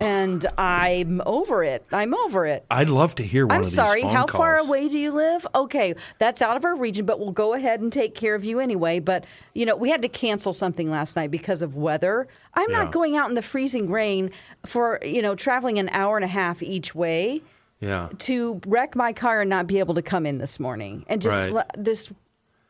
[0.00, 1.86] and I'm over it.
[1.90, 2.66] I'm over it.
[2.70, 4.02] I'd love to hear one I'm sorry.
[4.02, 5.46] How far away do you live?
[5.54, 8.60] Okay, that's out of our region, but we'll go ahead and take care of you
[8.60, 8.98] anyway.
[8.98, 12.28] But you know, we had to cancel something last night because of weather.
[12.54, 12.84] I'm Yeah.
[12.84, 14.30] not going out in the freezing rain
[14.66, 17.42] for you know traveling an hour and a half each way
[17.80, 18.08] Yeah.
[18.18, 21.04] to wreck my car and not be able to come in this morning.
[21.08, 21.64] And just Right.
[21.76, 22.12] this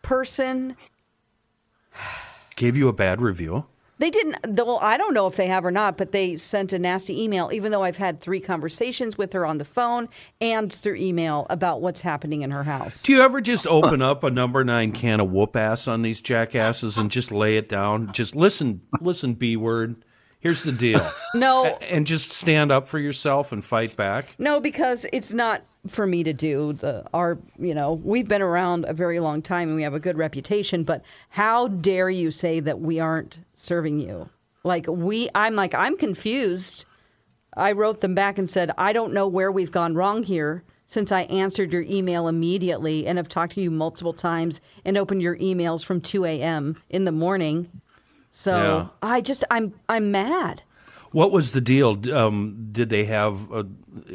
[0.02, 0.76] person
[2.56, 3.66] Gave you a bad review.
[3.98, 4.36] They didn't.
[4.56, 7.50] Well, I don't know if they have or not, but they sent a nasty email.
[7.52, 10.08] Even though I've had three conversations with her on the phone
[10.40, 13.02] and through email about what's happening in her house.
[13.02, 16.20] Do you ever just open up a number nine can of whoop ass on these
[16.20, 18.12] jackasses and just lay it down?
[18.12, 20.04] Just listen, listen, B word.
[20.40, 21.08] Here's the deal.
[21.34, 24.34] No, And just stand up for yourself and fight back.
[24.38, 26.72] no, because it's not for me to do.
[26.72, 30.00] The our, you know, we've been around a very long time and we have a
[30.00, 30.82] good reputation.
[30.84, 34.30] But how dare you say that we aren't serving you?
[34.64, 36.86] Like we, I'm like I'm confused.
[37.54, 41.10] I wrote them back and said, I don't know where we've gone wrong here since
[41.12, 45.36] I answered your email immediately and have talked to you multiple times and opened your
[45.38, 46.76] emails from 2 a.m.
[46.88, 47.68] in the morning.
[48.30, 48.88] So Yeah.
[49.02, 50.62] I just, I'm, I'm mad.
[51.12, 51.96] What was the deal?
[52.14, 53.50] Um, did they have?
[53.50, 53.66] A,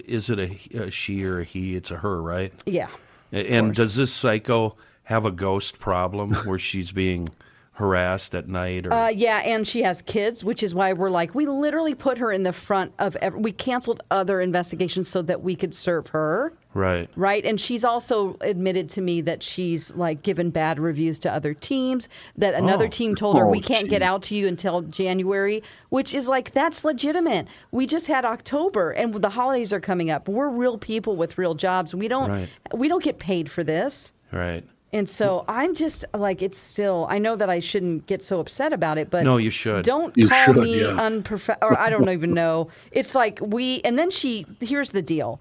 [0.06, 1.76] is it a, a she or a he?
[1.76, 2.54] It's a her, right?
[2.66, 2.90] Yeah.
[3.32, 7.30] And does this psycho have a ghost problem where she's being
[7.74, 8.86] harassed at night?
[8.86, 12.18] Or Uh, yeah, and she has kids, which is why we're like, we literally put
[12.18, 16.08] her in the front of, ev- we canceled other investigations so that we could serve
[16.08, 16.54] her.
[16.74, 17.10] right?
[17.18, 17.44] Right.
[17.46, 22.08] And she's also admitted to me that she's like given bad reviews to other teams,
[22.38, 22.90] that another Oh.
[22.90, 26.52] team told her, Oh, we can't get out to you until January, which is like,
[26.54, 27.48] that's legitimate.
[27.72, 30.30] We just had October and the holidays are coming up.
[30.30, 31.94] We're real people with real jobs.
[31.94, 32.50] We don't, Right.
[32.74, 34.14] we don't get paid for this.
[34.32, 34.64] Right.
[34.94, 38.74] And so I'm just like, it's still, I know that I shouldn't get so upset
[38.74, 39.86] about it, but No, you should.
[39.86, 40.88] Don't You call should, me yeah.
[40.88, 42.68] unprof, or I don't even know.
[42.92, 45.40] It's like we, and then she, here's the deal.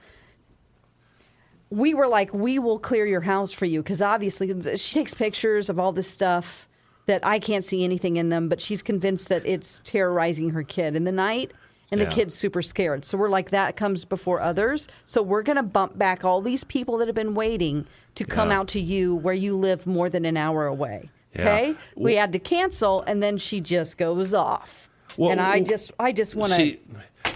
[1.69, 5.69] We were like, we will clear your house for you because obviously she takes pictures
[5.69, 6.69] of all this stuff
[7.07, 10.95] that I can't see anything in them, but she's convinced that it's terrorizing her kid
[10.95, 11.51] in the night.
[11.91, 12.09] And Yeah.
[12.09, 13.05] the kid's super scared.
[13.05, 14.89] So we're like, that comes before others.
[15.05, 18.51] So we're going to bump back all these people that have been waiting to come
[18.51, 18.59] Yeah.
[18.61, 21.11] out to you where you live more than an hour away.
[21.39, 21.75] Okay?
[21.97, 24.89] We had to cancel, and then she just goes off.
[25.17, 26.77] Well, and I just, I just want to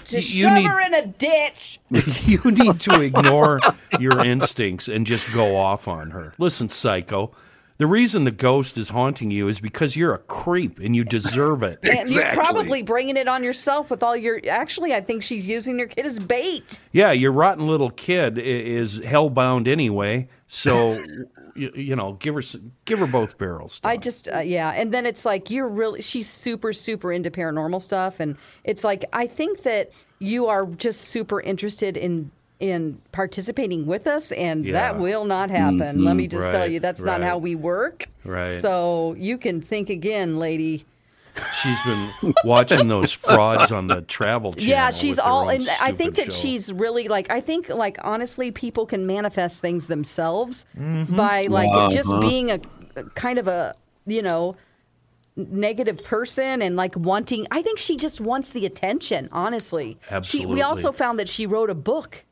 [0.04, 1.80] just you shove need- her in a ditch.
[1.90, 3.60] you need to ignore
[3.98, 6.34] your instincts and just go off on her.
[6.38, 7.32] Listen, psycho.
[7.84, 11.62] The reason the ghost is haunting you is because you're a creep and you deserve
[11.62, 11.80] it.
[11.84, 14.40] And you're probably bringing it on yourself with all your.
[14.48, 16.80] Actually, I think she's using your kid as bait.
[16.92, 20.28] Yeah, your rotten little kid i- is hellbound anyway.
[20.48, 21.04] So,
[21.54, 22.40] you, you know, give her
[22.86, 23.82] give her both barrels.
[23.84, 24.70] I just, uh, yeah.
[24.70, 28.18] And then it's like, you're really, she's super, super into paranormal stuff.
[28.18, 32.30] And it's like, I think that you are just super interested in
[32.64, 36.38] in participating with us and that will not happen let me mm-hmm.
[36.38, 38.48] just tell you that's not how we work Right.
[38.48, 40.86] so you can think again lady
[41.52, 44.68] She's been watching those frauds on the Travel Channel.
[44.68, 46.38] yeah, she's with their all, own and I think that show.
[46.38, 47.28] she's really like.
[47.28, 51.16] I think like honestly, people can manifest things themselves mm-hmm.
[51.16, 52.60] by like just being a,
[52.94, 53.74] a kind of a
[54.06, 54.56] you know
[55.36, 57.46] negative person and like wanting.
[57.50, 59.28] I think she just wants the attention.
[59.32, 60.54] Honestly, She, Absolutely.
[60.54, 62.24] we also found that she wrote a book.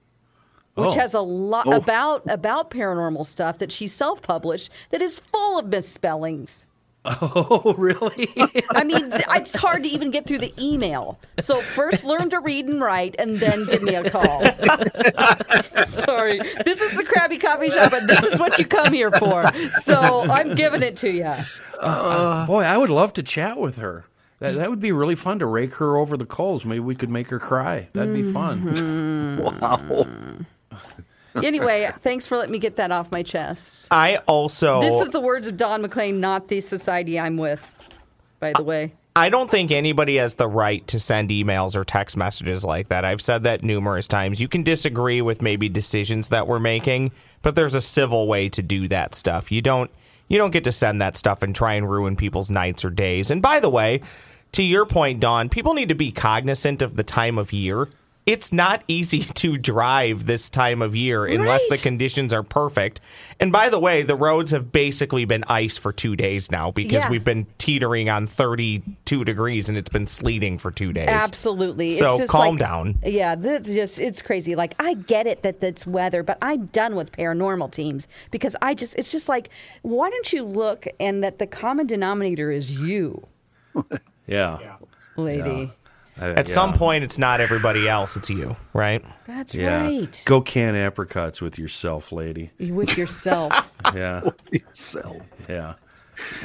[0.75, 0.99] Which Oh.
[1.01, 1.73] has a lot Oh.
[1.73, 6.67] about about paranormal stuff that she self published that is full of misspellings.
[7.05, 8.29] Oh, really?
[8.71, 11.19] I mean, it's hard to even get through the email.
[11.41, 14.41] So first learn to read and write, and then give me a call.
[15.87, 19.51] Sorry, this is the Krabby Coffee Shop, and this is what you come here for.
[19.81, 21.25] So I'm giving it to you.
[21.25, 21.45] Uh,
[21.83, 24.05] uh, boy, I would love to chat with her.
[24.39, 26.65] That, that would be really fun to rake her over the coals.
[26.65, 27.89] Maybe we could make her cry.
[27.93, 28.63] That'd be fun.
[28.63, 29.61] Mm-hmm.
[29.61, 30.07] Wow.
[31.35, 33.87] Anyway, thanks for letting me get that off my chest.
[33.91, 37.73] I also This is the words of Don McLean, not the society I'm with.
[38.39, 42.17] By the way, I don't think anybody has the right to send emails or text
[42.17, 43.05] messages like that.
[43.05, 44.41] I've said that numerous times.
[44.41, 48.63] You can disagree with maybe decisions that we're making, but there's a civil way to
[48.63, 49.53] do that stuff.
[49.53, 49.91] You don't
[50.29, 53.31] you don't get to send that stuff and try and ruin people's nights or days.
[53.31, 54.01] And by the way,
[54.53, 57.89] to your point, Don, people need to be cognizant of the time of year.
[58.25, 63.01] It's not easy to drive this time of year unless the conditions are perfect.
[63.41, 67.03] And by the way, the roads have basically been ice for two days now because
[67.03, 67.11] Yeah.
[67.11, 71.09] we've been teetering on 32 degrees and it's been sleeting for two days.
[71.09, 71.95] Absolutely.
[71.95, 72.99] So it's just calm like- down.
[73.05, 74.55] Yeah, this just it's crazy.
[74.55, 78.75] Like I get it that it's weather, but I'm done with paranormal teams because I
[78.75, 79.51] just it's just like
[79.83, 83.27] why don't you look and that the common denominator is you,
[84.29, 84.59] Yeah.
[85.17, 85.73] lady.
[86.21, 89.03] I- At some point, it's not everybody else, it's you, right?
[89.27, 89.83] That's Yeah.
[89.87, 90.23] right.
[90.27, 92.51] Go can apricots with yourself, lady.
[92.59, 93.69] with yourself.
[93.95, 94.23] Yeah.
[94.75, 95.75] So, Yeah.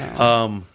[0.00, 0.24] Oh.
[0.44, 0.66] Um,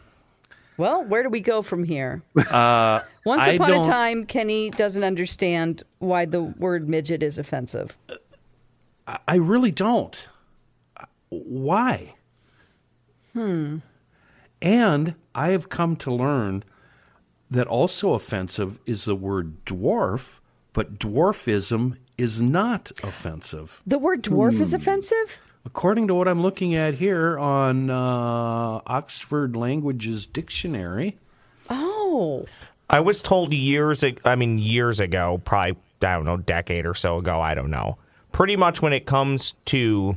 [0.78, 2.22] well, where do we go from here?
[2.52, 7.98] Uh, Once upon a time, Kenny doesn't understand why the word midget is offensive.
[9.28, 10.30] I really don't.
[11.30, 12.16] Why?
[13.34, 13.80] Hmm.
[14.62, 16.64] And I have come to learn
[17.54, 20.40] that also offensive is the word dwarf,
[20.74, 23.82] but dwarfism is not offensive.
[23.86, 25.40] The word dwarf is offensive?
[25.66, 31.18] According to what I'm looking at here on uh, Oxford Languages Dictionary,
[31.70, 32.46] Oh.
[32.90, 36.94] I was told years ago, I mean, years ago, probably, I don't know, decade or
[36.94, 37.98] so ago, I don't know.
[38.32, 40.16] Pretty much when it comes to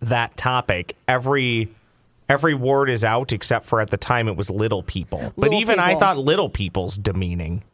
[0.00, 1.68] that topic, every.
[2.30, 5.32] Every word is out except for at the time it was little people.
[5.36, 7.64] But Little even I thought little people's demeaning.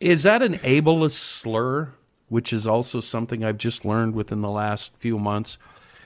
[0.00, 1.88] is that an ableist slur,
[2.28, 5.56] which is also something I've just learned within the last few months?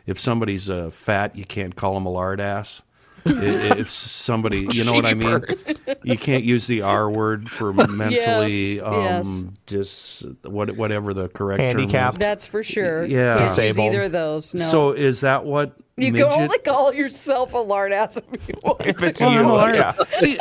[0.07, 2.83] If somebody's uh, fat, you can't call them a lard ass.
[3.25, 5.45] If somebody, you know what I mean?
[6.05, 9.45] You can't use the R word for mentally Yes, um, yes.
[9.67, 12.19] dis what whatever the correct term is.
[12.19, 13.05] That's for sure.
[13.05, 13.39] Yeah.
[13.39, 13.95] Can't use Disabled.
[13.95, 14.55] either of those.
[14.55, 14.63] No.
[14.65, 16.31] So is that what you midget?
[16.31, 19.07] can only call yourself a lard ass if you want If to.
[19.09, 19.93] it's you, yeah.
[20.17, 20.39] See,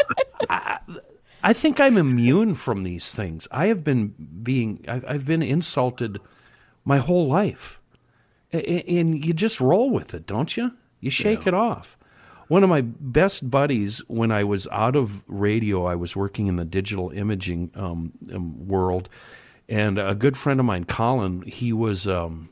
[0.50, 0.78] I,
[1.42, 3.46] I think I'm immune from these things.
[3.50, 6.18] I have been being, I've, I've been insulted
[6.84, 7.80] my whole life,
[8.52, 10.72] A- a- and you just roll with it, don't you?
[11.00, 11.96] You shake it off.
[12.48, 16.56] One of my best buddies, when I was out of radio, I was working in
[16.56, 19.08] the digital imaging um, um, world,
[19.68, 22.06] and a good friend of mine, Colin, he was.
[22.08, 22.50] Um,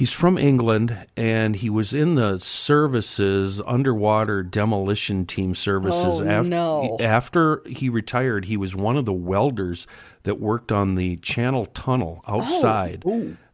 [0.00, 6.22] He's from England and he was in the services, underwater demolition team services.
[6.22, 6.96] Oh, af- no.
[6.98, 9.86] After he retired, he was one of the welders
[10.22, 13.04] that worked on the Channel Tunnel oh, outside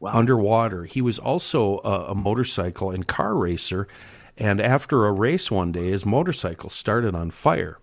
[0.01, 0.85] underwater.
[0.85, 3.89] He was also a, a motorcycle and car racer.
[4.39, 7.81] And after a race one day, his motorcycle started on fire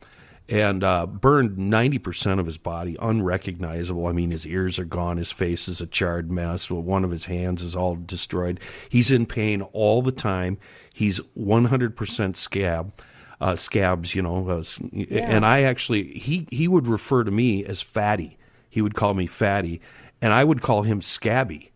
[0.49, 4.07] and uh, burned 90% of his body, unrecognizable.
[4.07, 7.25] I mean, his ears are gone, his face is a charred mess, one of his
[7.25, 8.59] hands is all destroyed.
[8.89, 10.57] He's in pain all the time.
[10.93, 12.93] He's 100% scab.
[13.41, 14.79] Uh, scabs, you know, uh, s-
[15.09, 18.37] and I actually he he would refer to me as fatty.
[18.69, 19.81] He would call me fatty,
[20.21, 21.71] and I would call him scabby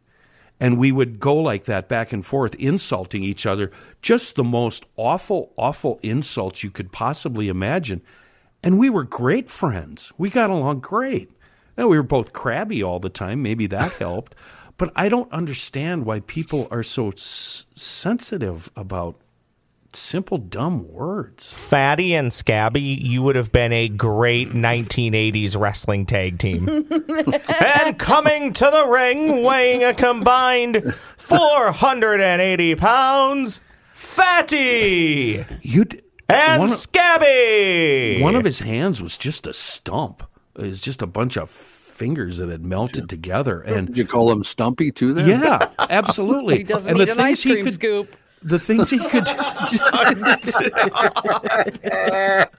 [0.60, 3.70] and we would go like that back and forth insulting each other
[4.02, 8.02] just the most awful awful insults you could possibly imagine
[8.68, 10.12] and we were great friends.
[10.18, 11.32] We got along great.
[11.78, 13.42] Now we were both crabby all the time.
[13.42, 14.36] Maybe that helped.
[14.76, 19.16] But i don't understand why people are so s- sensitive about
[19.94, 21.50] simple dumb words.
[21.50, 26.68] Fatty and Scabby, you would have been a great 1980s wrestling tag team.
[27.64, 33.62] and coming to the ring, weighing a combined 480 pounds,
[33.94, 35.46] Fatty.
[35.62, 35.86] you
[36.30, 38.22] And One of- Scabby.
[38.22, 40.24] One of his hands was just a stump.
[40.58, 43.62] It was just a bunch of fingers that had melted together.
[43.62, 45.14] And Did you call him Stumpy too?
[45.14, 46.58] Then yeah, absolutely.
[46.58, 48.16] He doesn't and need the an things ice he cream could, scoop.
[48.44, 49.28] The things he could.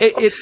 [0.00, 0.32] it, it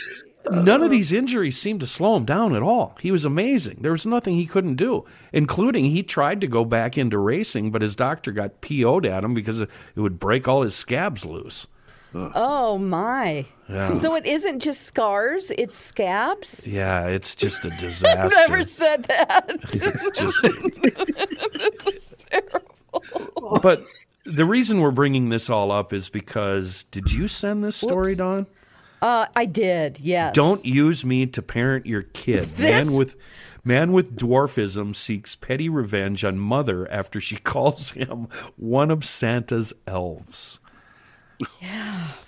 [0.51, 2.97] none of these injuries seemed to slow him down at all.
[3.01, 3.79] He was amazing.
[3.83, 7.83] There was nothing he couldn't do, including he tried to go back into racing, but
[7.83, 11.67] his doctor got PO'd at him because it would break all his scabs loose.
[12.15, 13.47] Oh my!
[13.69, 13.91] Yeah.
[13.93, 16.67] So it isn't just scars; it's scabs.
[16.67, 18.09] Yeah, it's just a disaster.
[18.19, 19.51] I've never said that.
[19.63, 20.45] It's just.
[21.85, 23.61] This is terrible.
[23.63, 23.85] But
[24.25, 28.19] the reason we're bringing this all up is because did you send this story, Whoops.
[28.19, 28.47] Dawn?
[29.03, 29.99] Uh, I did.
[30.01, 30.35] Yes.
[30.35, 32.45] Don't use me to parent your kid.
[32.45, 33.17] This- Man with
[33.65, 39.73] man with dwarfism seeks petty revenge on mother after she calls him one of Santa's
[39.87, 40.59] elves.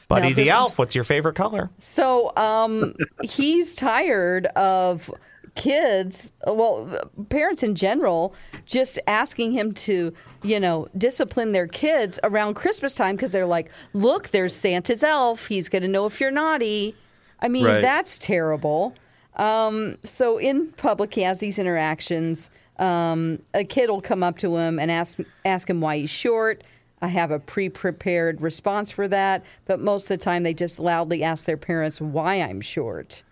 [0.09, 1.71] Buddy Now the Elf, what's your favorite color?
[1.79, 5.11] So um, he's tired of
[5.55, 6.89] kids, well,
[7.29, 8.35] parents in general,
[8.67, 13.71] just asking him to, you know, discipline their kids around Christmas time because they're like,
[13.93, 15.47] look, there's Santa's elf.
[15.49, 16.95] He's going to know if you're naughty.
[17.41, 17.83] I mean, Right.
[17.83, 18.95] that's terrible.
[19.37, 22.51] Um, so in public, he has these interactions.
[22.79, 26.65] Um, a kid will come up to him and ask ask him why he's short.
[27.03, 31.23] I have a pre-prepared response for that, but most of the time they just loudly
[31.25, 33.25] ask their parents why I'm short,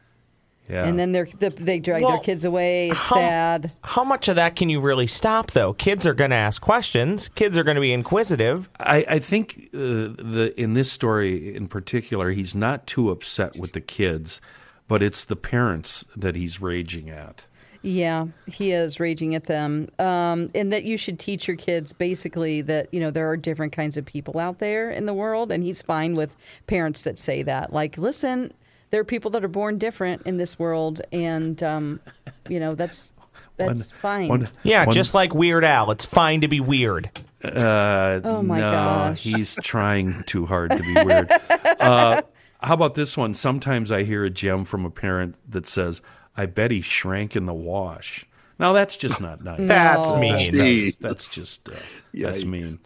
[0.68, 0.84] Yeah.
[0.86, 2.88] and then they're, they they drag Well, their kids away.
[2.90, 3.72] It's how- sad.
[3.84, 5.72] How much of that can you really stop, though?
[5.72, 7.28] Kids are going to ask questions.
[7.36, 8.68] Kids are going to be inquisitive.
[8.80, 13.72] I, I think uh, the in this story in particular, he's not too upset with
[13.72, 14.40] the kids,
[14.88, 17.46] but it's the parents that he's raging at.
[17.82, 19.88] Yeah, he is raging at them.
[19.98, 23.72] Um, and that you should teach your kids basically that, you know, there are different
[23.72, 25.50] kinds of people out there in the world.
[25.50, 27.72] And he's fine with parents that say that.
[27.72, 28.52] Like, listen,
[28.90, 31.00] there are people that are born different in this world.
[31.10, 32.00] And, um,
[32.48, 33.12] you know, that's
[33.56, 34.28] that's fine.
[34.28, 35.90] One- Yeah, one- just like Weird Al.
[35.90, 37.10] It's fine to be weird.
[37.42, 39.22] Uh, Oh, my no, gosh.
[39.22, 41.30] he's trying too hard to be weird.
[41.80, 42.20] Uh,
[42.62, 43.32] how about this one?
[43.32, 46.02] Sometimes I hear a gem from a parent that says,
[46.36, 48.26] "I bet he shrank in the wash."
[48.58, 49.60] Now that's just not nice.
[49.60, 50.18] That's No.
[50.18, 50.36] mean.
[50.38, 50.98] Jeez.
[50.98, 51.76] That's just uh,
[52.12, 52.78] that's mean.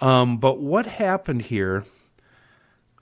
[0.00, 1.84] Um, but what happened here?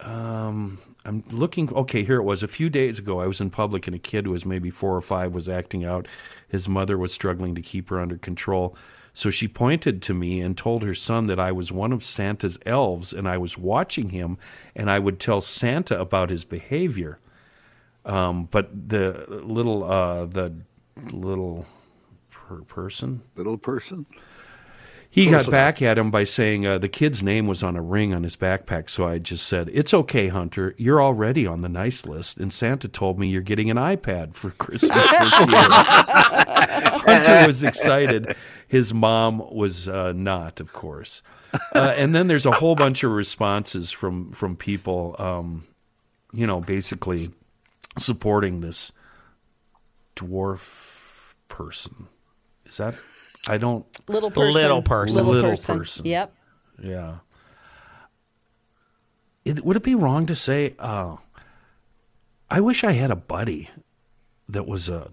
[0.01, 1.73] Um, I'm looking.
[1.73, 2.43] Okay, here it was.
[2.43, 4.97] A few days ago, I was in public, and a kid who was maybe four
[4.97, 6.07] or five was acting out.
[6.49, 8.77] His mother was struggling to keep her under control.
[9.13, 12.59] So she pointed to me and told her son that I was one of Santa's
[12.67, 14.39] elves, and I was watching him,
[14.75, 17.21] and I would tell Santa about his behavior.
[18.05, 20.55] Um, but the little, uh, the
[21.13, 21.67] little
[22.31, 24.05] per- person, Little person.
[25.11, 28.13] he got back at him by saying uh, the kid's name was on a ring
[28.13, 28.91] on his backpack.
[28.91, 30.75] So I just said, It's okay, Hunter.
[30.77, 32.39] You're already on the nice list.
[32.39, 35.49] And Santa told me you're getting an iPad for Christmas this year.
[37.07, 38.37] Hunter was excited.
[38.69, 41.23] His mom was uh, not, of course.
[41.75, 45.65] Uh, and then there's a whole bunch of responses from, from people, um,
[46.33, 47.31] you know, basically
[47.99, 48.93] supporting this
[50.17, 52.09] dwarf person.
[52.67, 52.95] Is that?
[53.47, 53.85] I don't.
[54.09, 54.55] little person.
[54.55, 55.17] Little person.
[55.19, 55.79] Little, Little person.
[55.79, 56.07] person.
[56.07, 56.35] Yep.
[56.83, 57.17] Yeah.
[59.45, 61.17] It, would it be wrong to say, uh,
[62.51, 63.69] I wish I had a buddy
[64.49, 65.11] that was a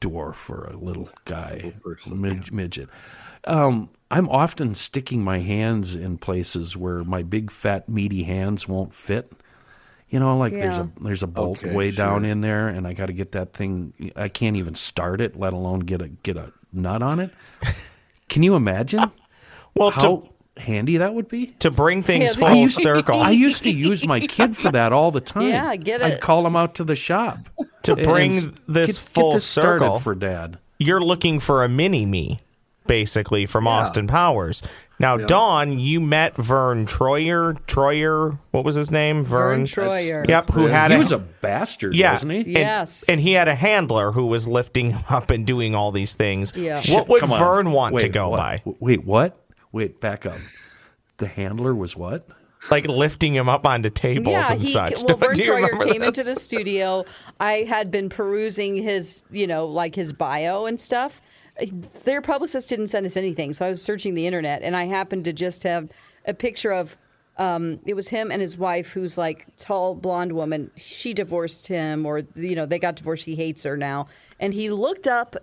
[0.00, 2.90] dwarf or a little guy, person, mid- midget?
[3.44, 8.92] Um, I'm often sticking my hands in places where my big, fat, meaty hands won't
[8.92, 9.32] fit.
[10.08, 12.92] You know, like there's a there's a bolt Okay, way down in there, and I
[12.92, 13.92] got to get that thing.
[14.14, 17.30] I can't even start it, let alone get a get a nut on it.
[18.28, 19.10] Can you imagine?
[19.74, 21.48] Well, how to, handy that would be.
[21.58, 24.70] to bring things Yeah, full I to- circle, I used to use my kid for
[24.72, 25.48] that all the time.
[25.48, 26.04] Yeah, get it.
[26.04, 27.38] I'd call him out to the shop
[27.82, 28.32] To bring
[28.68, 29.98] this get, full get this circle.
[29.98, 30.58] for dad.
[30.78, 32.38] you're looking for a mini me,
[32.86, 34.62] basically, from Austin Powers.
[34.98, 37.58] Now, Dawn, you met Verne Troyer.
[37.66, 39.24] Troyer, what was his name?
[39.24, 39.86] Verne Verne.
[39.88, 40.28] Troyer.
[40.28, 42.38] Yep, who had he a, was a bastard, yeah, wasn't he?
[42.38, 43.04] and- Yes.
[43.08, 46.52] and, he had a handler who was lifting him up and doing all these things.
[46.56, 46.82] Yeah.
[46.88, 47.38] What would Come on.
[47.38, 48.36] Verne want to go what?
[48.38, 48.62] by?
[48.80, 49.36] Wait, what?
[49.72, 50.38] Wait, back up.
[51.18, 52.26] The handler was what?
[52.70, 55.02] Like lifting him up onto tables Yeah, and he such.
[55.04, 56.08] well, Verne Troyer came this?
[56.08, 57.04] into the studio.
[57.38, 61.20] I had been perusing his, you know, like his bio and stuff.
[62.04, 65.24] Their publicist didn't send us anything, so I was searching the internet, and I happened
[65.24, 65.88] to just have
[66.24, 66.96] a picture of.
[67.38, 70.70] Um, it was him and his wife, who's like tall blonde woman.
[70.74, 73.26] She divorced him, or you know, they got divorced.
[73.26, 74.06] He hates her now,
[74.40, 75.36] and he looked up,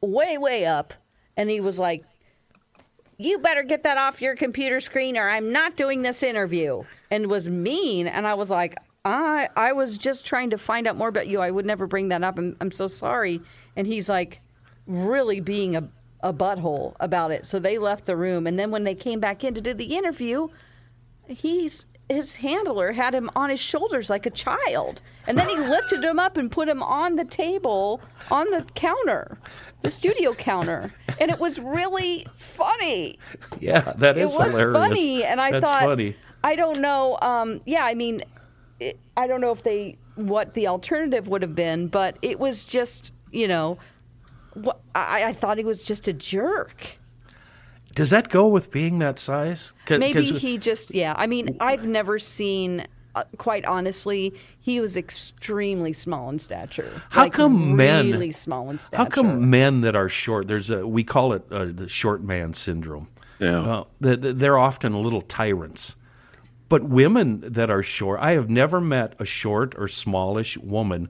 [0.00, 0.94] way way up,
[1.36, 2.04] and he was like,
[3.18, 6.84] you better get that off your computer screen or I'm not doing this interview.
[7.10, 8.06] And was mean.
[8.06, 11.40] And I was like, I, I was just trying to find out more about you.
[11.40, 12.38] I would never bring that up.
[12.38, 13.40] I'm, I'm so sorry.
[13.76, 14.40] And he's like,
[14.88, 15.88] really being a,
[16.20, 17.46] a butthole about it.
[17.46, 18.46] So they left the room.
[18.46, 20.48] And then when they came back in to do the interview,
[21.28, 25.02] he's his handler had him on his shoulders like a child.
[25.26, 29.38] And then he lifted him up and put him on the table on the counter,
[29.82, 30.94] the studio counter.
[31.20, 33.18] And it was really funny.
[33.60, 34.74] Yeah, that It is was hilarious.
[34.74, 35.24] funny.
[35.24, 36.16] And I That's thought, funny.
[36.42, 37.18] I don't know.
[37.20, 38.20] Um, yeah, I mean,
[38.80, 42.64] it, I don't know if they, what the alternative would have been, but it was
[42.64, 43.76] just, you know,
[44.58, 46.98] what, I, I thought he was just a jerk.
[47.94, 49.72] Does that go with being that size?
[49.86, 51.14] 'Cause- Maybe 'cause- he just, yeah.
[51.16, 52.86] I mean, I've never seen,
[53.16, 56.90] uh, quite honestly, he was extremely small in stature.
[57.10, 59.02] How Like, come men really small in stature?
[59.02, 60.46] How come men that are short?
[60.46, 63.08] There's a we call it uh, the short man syndrome.
[63.40, 63.60] Yeah.
[63.60, 65.96] Uh, the- the- they're often little tyrants.
[66.68, 71.08] But women that are short, I have never met a short or smallish woman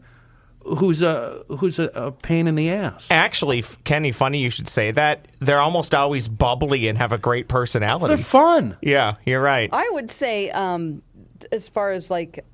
[0.77, 3.09] who's a who's a, a pain in the ass.
[3.11, 5.29] Actually, Kenny, funny you should say that.
[5.41, 8.15] They're almost always bubbly and have a great personality.
[8.15, 8.77] They're fun.
[8.83, 9.71] yeah, you're right.
[9.73, 11.03] I would say, um,
[11.53, 12.45] as far as like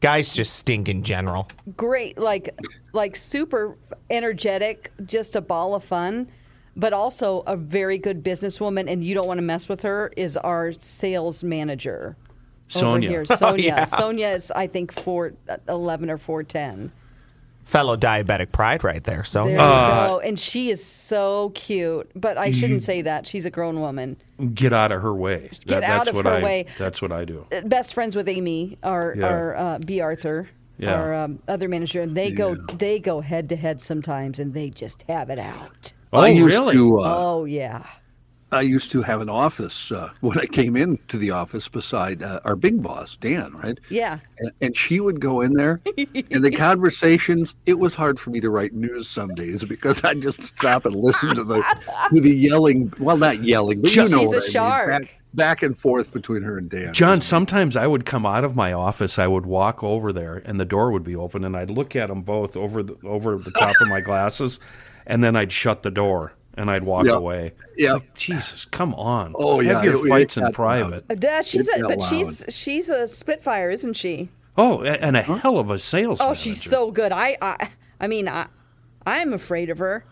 [0.00, 1.48] Guys just stink in general.
[1.76, 2.54] great like
[2.92, 3.76] like super
[4.10, 6.28] energetic just a ball of fun
[6.76, 10.36] but also a very good businesswoman and you don't want to mess with her is
[10.36, 12.16] our sales manager
[12.68, 13.08] Sonia.
[13.08, 13.84] over here sonia yeah.
[13.84, 16.92] sonia is i think 411 or 410
[17.66, 19.22] Fellow diabetic pride right there.
[19.24, 23.44] So there Uh, go and she is so cute but i shouldn't say that she's
[23.44, 24.16] a grown woman
[24.54, 25.50] Get out of her way.
[25.66, 26.66] Get out that's of what her I, way.
[26.78, 27.46] That's what I do.
[27.50, 29.26] Uh, best friends with amy our Yeah.
[29.26, 30.48] our uh, b arthur
[30.78, 30.94] Yeah.
[30.94, 34.70] our um, other manager and they go they go head to head sometimes and they
[34.70, 36.74] just have it out Oh, I used really?
[36.74, 37.00] to.
[37.00, 37.84] Uh, oh yeah
[38.52, 42.40] I used to have an office uh, when I came into the office beside uh,
[42.44, 43.78] our big boss, Dan, right?
[43.88, 44.18] Yeah.
[44.38, 45.80] And, and she would go in there,
[46.30, 47.54] and the conversations.
[47.66, 50.94] It was hard for me to write news some days because I'd just stop and
[50.94, 51.56] listen to the
[52.10, 52.92] to the yelling.
[52.98, 54.50] Well, not yelling, but you know a what I mean.
[54.50, 54.88] shark.
[54.88, 56.94] Back, back and forth between her and Dan.
[56.94, 60.60] John, sometimes I would come out of my office, I would walk over there, and
[60.60, 63.50] the door would be open, and I'd look at them both over the, over the
[63.50, 64.60] top of my glasses,
[65.06, 67.12] and then I'd shut the door and I'd walk Yeah.
[67.12, 67.52] away.
[67.76, 67.94] Yeah.
[67.94, 69.34] Like, Jesus, come on.
[69.38, 71.04] Oh, Have yeah, your it- it fights in private.
[71.10, 74.30] Uh, she's a, got but she's she's a Spitfire, isn't she?
[74.58, 76.20] Oh, and a hell of a sales.
[76.22, 77.12] Oh, she's so good.
[77.12, 77.68] I I,
[78.00, 78.46] I mean, I
[79.06, 80.04] I'm afraid of her.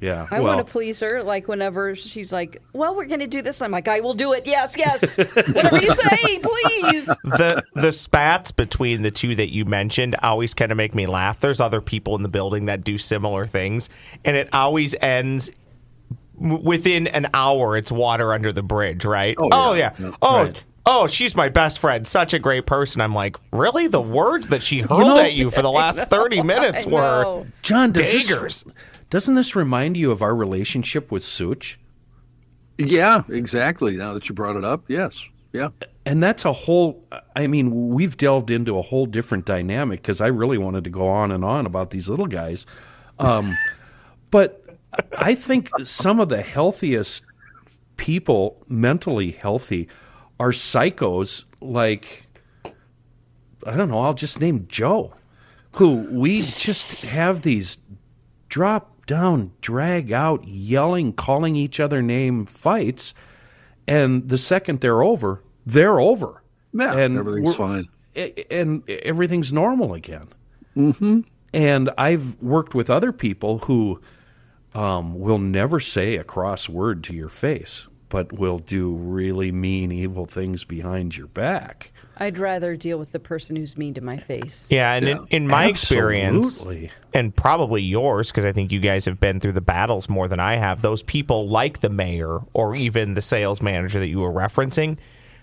[0.00, 0.26] Yeah.
[0.30, 1.22] I well, want to please her.
[1.22, 4.32] Like whenever she's like, "Well, we're going to do this," I'm like, "I will do
[4.32, 4.46] it.
[4.46, 5.14] Yes, yes.
[5.18, 10.72] Whatever you say, please." the the spats between the two that you mentioned always kind
[10.72, 11.40] of make me laugh.
[11.40, 13.90] There's other people in the building that do similar things,
[14.24, 15.58] and it always ends w-
[16.40, 17.76] within an hour.
[17.76, 19.36] It's water under the bridge, right?
[19.38, 19.94] Oh, yeah.
[19.98, 20.06] yeah.
[20.06, 20.16] Yeah.
[20.22, 20.44] Oh.
[20.44, 20.64] Right.
[20.86, 22.06] Oh, she's my best friend.
[22.06, 23.00] Such a great person.
[23.00, 23.86] I'm like, really?
[23.86, 27.44] The words that she hurled know- at you for the last 30 minutes were.
[27.62, 28.64] John, does daggers.
[28.64, 28.74] this,
[29.10, 31.78] doesn't this remind you of our relationship with Such?
[32.78, 33.96] Yeah, exactly.
[33.98, 35.22] Now that you brought it up, yes,
[35.52, 35.68] yeah.
[36.06, 37.04] and that's a whole
[37.36, 41.08] i mean we've delved into a whole different dynamic because i really wanted to go
[41.08, 42.66] on and on about these little guys
[43.18, 43.56] um,
[44.30, 44.59] but
[45.18, 47.24] i think some of the healthiest
[47.96, 49.88] people mentally healthy
[50.38, 52.26] are psychos like
[53.66, 55.12] i don't know i'll just name joe
[55.72, 57.78] who we just have these
[58.48, 63.14] drop down drag out yelling calling each other name fights
[63.90, 66.42] and the second they're over, they're over.
[66.72, 67.88] Yeah, and everything's fine.
[68.48, 70.28] And everything's normal again.
[70.76, 71.20] Mm-hmm.
[71.52, 74.00] And I've worked with other people who
[74.74, 79.92] um, will never say a cross word to your face, but will do really mean,
[79.92, 81.92] evil things behind your back.
[82.16, 84.70] I'd rather deal with the person who's mean to my face.
[84.70, 86.66] Yeah, and In, in my experience,
[87.14, 90.38] and probably yours, because I think you guys have been through the battles more than
[90.38, 94.32] I have, those people like the mayor or even the sales manager that you were
[94.32, 94.98] referencing,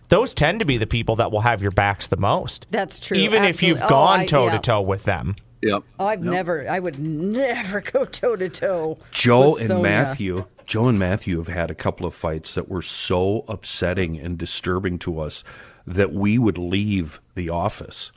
[0.09, 2.67] those tend to be the people that will have your backs the most.
[2.69, 3.17] That's true.
[3.17, 5.35] Even if you've gone toe to toe with them.
[5.61, 5.83] Yep.
[5.99, 6.69] Oh, I've never.
[6.69, 8.97] I would never go toe to toe.
[9.11, 9.83] Joe with and Sonia.
[9.83, 14.37] Matthew, Joe and Matthew have had a couple of fights that were so upsetting and
[14.37, 15.43] disturbing to us
[15.85, 18.11] that we would leave the office.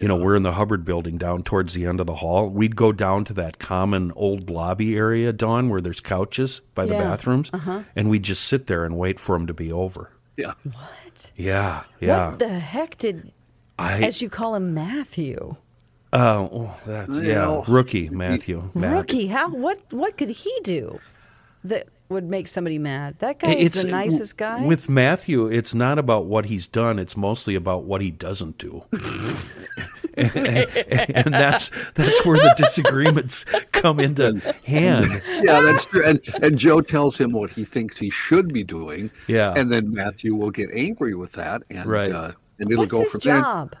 [0.00, 2.50] You know, we're in the Hubbard building down towards the end of the hall.
[2.50, 6.92] We'd go down to that common old lobby area, Dawn, where there's couches by the
[6.92, 7.00] Yeah.
[7.02, 7.84] bathrooms, uh-huh.
[7.96, 10.10] and we'd just sit there and wait for them to be over.
[10.36, 10.52] Yeah.
[10.64, 11.32] What?
[11.34, 12.28] Yeah, yeah.
[12.28, 13.32] What the heck did,
[13.78, 15.56] I, as you call him, Matthew?
[16.16, 18.70] Oh, that's, yeah, Well, rookie Matthew.
[18.74, 18.92] Matt.
[18.92, 19.26] Rookie?
[19.28, 19.48] How?
[19.50, 19.80] What?
[19.92, 20.98] What could he do?
[21.64, 23.18] that would make somebody mad.
[23.18, 24.64] That guy It's is the nicest guy.
[24.64, 28.84] With Matthew, it's not about what he's done; it's mostly about what he doesn't do.
[30.16, 30.32] and,
[31.10, 35.22] and that's that's where the disagreements come into hand.
[35.42, 36.04] Yeah, that's true.
[36.06, 39.10] And and Joe tells him what he thinks he should be doing.
[39.26, 39.52] Yeah.
[39.56, 42.12] And then Matthew will get angry with that, and Right.
[42.12, 43.40] uh, and it'll What's go his from there.
[43.40, 43.76] job?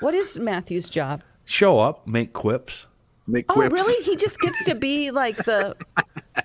[0.00, 1.22] What is Matthew's job?
[1.46, 2.86] Show up, make quips.
[3.26, 3.70] Make quips.
[3.72, 4.04] Oh, really?
[4.04, 5.74] He just gets to be like the.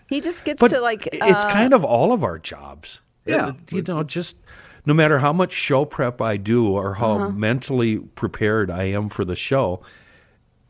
[0.07, 1.09] He just gets But to like.
[1.11, 3.01] it's uh, kind of all of our jobs.
[3.25, 3.47] Yeah.
[3.47, 4.39] Uh, you know, just
[4.85, 7.29] no matter how much show prep I do or how Uh-huh.
[7.29, 9.81] mentally prepared I am for the show.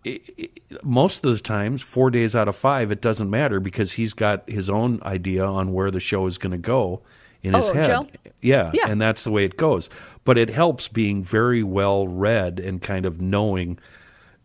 [0.06, 0.50] i i
[0.84, 4.50] most of the times, four days out of five, it doesn't matter because he's got
[4.50, 7.02] his own idea on where the show is going to go
[7.44, 7.86] in his Oh, head.
[7.86, 8.08] Joe?
[8.42, 8.86] Yeah, Yeah.
[8.88, 9.90] and that's the way it goes.
[10.24, 13.80] But it helps being very well read and kind of knowing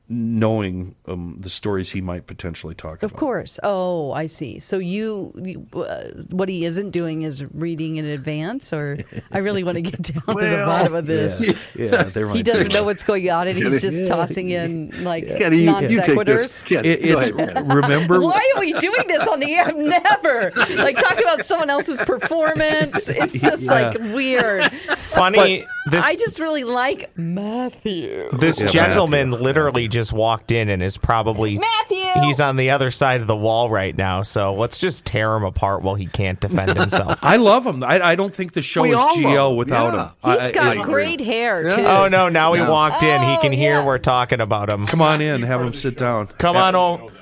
[0.09, 3.19] knowing um, the stories he might potentially talk Of about.
[3.19, 3.59] course.
[3.63, 4.59] Oh, I see.
[4.61, 8.99] So you, you uh, what he isn't doing is reading in advance, or
[9.33, 11.43] I really want to get down to the bottom of this.
[11.43, 12.75] Yeah, yeah, there might He doesn't be.
[12.75, 14.09] know what's going on, and he's just Yeah.
[14.09, 16.63] tossing in like Kenny, non you take this.
[16.63, 16.85] sequiturs.
[16.85, 17.31] It, it's
[17.75, 19.73] remember Why are we doing this on the air?
[19.75, 20.53] Never.
[20.77, 23.09] Like talking about someone else's performance.
[23.09, 24.63] It's just like weird.
[24.97, 28.29] Funny, this I just really like Matthew.
[28.39, 29.45] this Yeah, gentleman Matthew.
[29.45, 32.05] literally just walked in and is probably Matthew!
[32.23, 35.43] He's on the other side of the wall right now, so let's just tear him
[35.43, 37.19] apart while he can't defend himself.
[37.23, 37.83] I love him.
[37.83, 40.05] I, I don't think the show We is all GL without Yeah.
[40.09, 40.11] him.
[40.23, 41.83] I- He's got I- great hair too.
[41.85, 42.29] oh no!
[42.29, 43.23] Now he walked in.
[43.23, 43.85] He Oh, can hear yeah.
[43.87, 44.87] we're talking about him.
[44.87, 45.43] Come on in.
[45.43, 46.27] Have him sit down.
[46.27, 47.13] Come on over.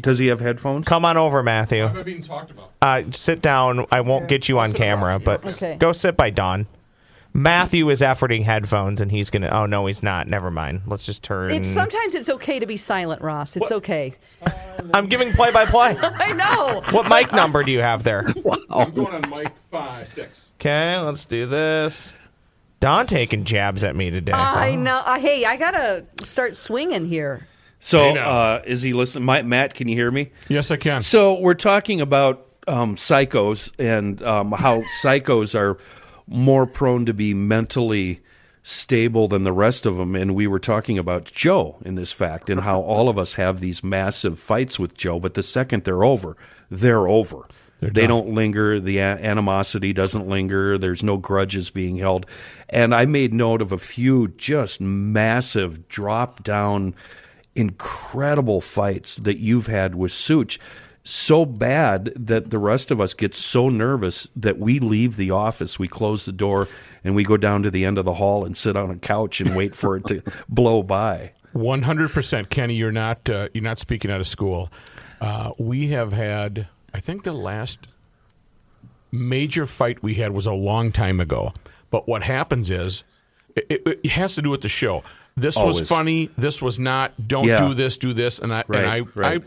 [0.00, 0.86] Does he have headphones?
[0.86, 1.84] Come on over, Matthew.
[1.84, 2.70] am I being talked about?
[2.82, 3.86] Uh, sit down.
[3.92, 5.76] I won't get you on camera, but Okay.
[5.76, 6.66] go sit by Dawn.
[7.36, 9.48] Matthew is efforting headphones, and he's gonna.
[9.48, 10.28] Oh no, he's not.
[10.28, 10.82] Never mind.
[10.86, 11.50] Let's just turn.
[11.50, 13.56] It's sometimes it's okay to be silent, Ross.
[13.56, 14.14] It's okay.
[14.94, 15.96] I'm giving play by play.
[16.00, 16.82] I know.
[16.92, 18.32] What mic number do you have there?
[18.70, 20.52] I'm going on mic five, six.
[20.60, 22.14] Okay, let's do this.
[22.78, 24.32] Dawn taking jabs at me today.
[24.32, 25.02] I know.
[25.04, 27.48] Uh, hey, I gotta start swinging here.
[27.80, 29.24] So, uh, is he listening?
[29.24, 30.30] My, Matt, can you hear me?
[30.48, 31.02] Yes, I can.
[31.02, 35.78] So, we're talking about um, psychos and um, how psychos are
[36.26, 38.20] more prone to be mentally
[38.62, 40.16] stable than the rest of them.
[40.16, 43.60] And we were talking about Joe in this fact and how all of us have
[43.60, 46.36] these massive fights with Joe, but the second they're over,
[46.70, 47.46] they're over.
[47.80, 48.80] they don't linger.
[48.80, 50.78] The animosity doesn't linger.
[50.78, 52.24] There's no grudges being held.
[52.70, 56.94] And I made note of a few just massive drop down,
[57.54, 60.58] incredible fights that you've had with Such.
[61.06, 65.78] So bad that the rest of us get so nervous that we leave the office,
[65.78, 66.66] we close the door,
[67.04, 69.40] and we go down to the end of the hall and sit on a couch
[69.42, 71.32] and wait for it to blow by.
[71.52, 72.74] One hundred percent, Kenny.
[72.74, 74.70] You're not uh, you're not speaking out of school.
[75.20, 77.86] Uh, we have had, I think, the last
[79.12, 81.52] major fight we had was a long time ago.
[81.90, 83.04] But what happens is,
[83.54, 85.04] it, it, has to do with the show.
[85.36, 86.30] This was funny.
[86.36, 87.12] This was not.
[87.28, 87.58] Don't Yeah.
[87.58, 87.96] do this.
[87.98, 88.38] Do this.
[88.38, 89.42] And I Right, and I, right.
[89.42, 89.46] I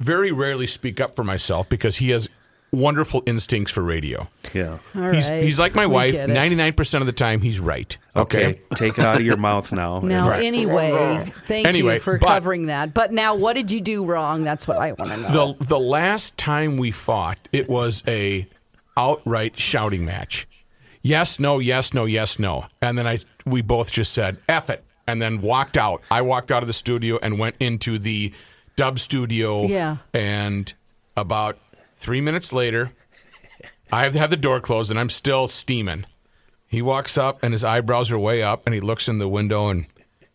[0.00, 2.28] very rarely speak up for myself because he has
[2.72, 4.26] wonderful instincts for radio.
[4.52, 4.78] Yeah.
[4.96, 5.44] All he's right.
[5.44, 6.26] he's like my We wife.
[6.26, 7.96] Ninety nine percent of the time, he's right.
[8.16, 10.00] Okay, take it out of your mouth now.
[10.04, 10.44] Now, Right.
[10.44, 12.92] anyway, thank Anyway, you for but- covering that.
[12.92, 14.42] But now, what did you do wrong?
[14.44, 15.52] That's what I want to know.
[15.58, 18.48] The the last time we fought, it was a
[18.96, 20.46] outright shouting match.
[21.02, 22.66] Yes, no, yes, no, yes, no.
[22.80, 26.02] And then I we both just said F it and then walked out.
[26.10, 28.32] I walked out of the studio and went into the
[28.76, 29.66] dub studio.
[29.66, 29.98] Yeah.
[30.12, 30.72] And
[31.16, 31.58] about
[31.96, 32.92] three minutes later,
[33.92, 36.04] I have to have the door closed and I'm still steaming.
[36.66, 39.68] He walks up and his eyebrows are way up and he looks in the window
[39.68, 39.86] and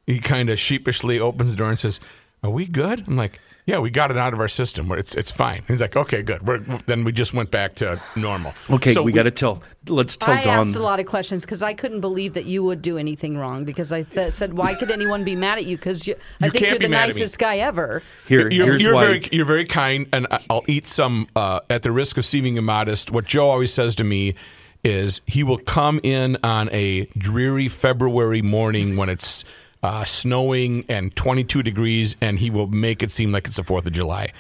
[0.06, 2.00] he kind of sheepishly opens the door and says,
[2.42, 4.92] "Are we good?" I'm like, "Yeah, we got it out of our system.
[4.92, 8.54] It's it's fine." He's like, "Okay, good." We're, then we just went back to normal.
[8.70, 9.62] Okay, So we got to tell.
[9.88, 10.60] Let's tell I Dawn.
[10.68, 13.64] asked a lot of questions because I couldn't believe that you would do anything wrong.
[13.66, 16.66] Because I th- said, "Why could anyone be mad at you?" Because I You think
[16.68, 17.20] you're the mad at me.
[17.22, 18.02] nicest guy ever.
[18.28, 19.06] Here, You're, here's you're why.
[19.06, 22.58] very you're very kind, and I- I'll eat some uh, at the risk of seeming
[22.58, 23.12] immodest.
[23.12, 24.36] What Joe always says to me
[24.84, 29.44] is he will come in on a dreary February morning when it's
[29.82, 33.86] uh, snowing and 22 degrees, and he will make it seem like it's the Fourth
[33.86, 34.32] of July.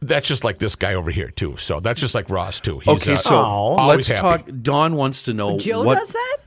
[0.00, 1.56] That's just like this guy over here too.
[1.58, 2.80] So that's just like Ross too.
[2.80, 4.42] He's, okay, uh, so always let's happy.
[4.44, 4.62] talk.
[4.62, 5.98] Dawn wants to know Joe what.
[5.98, 6.38] does that.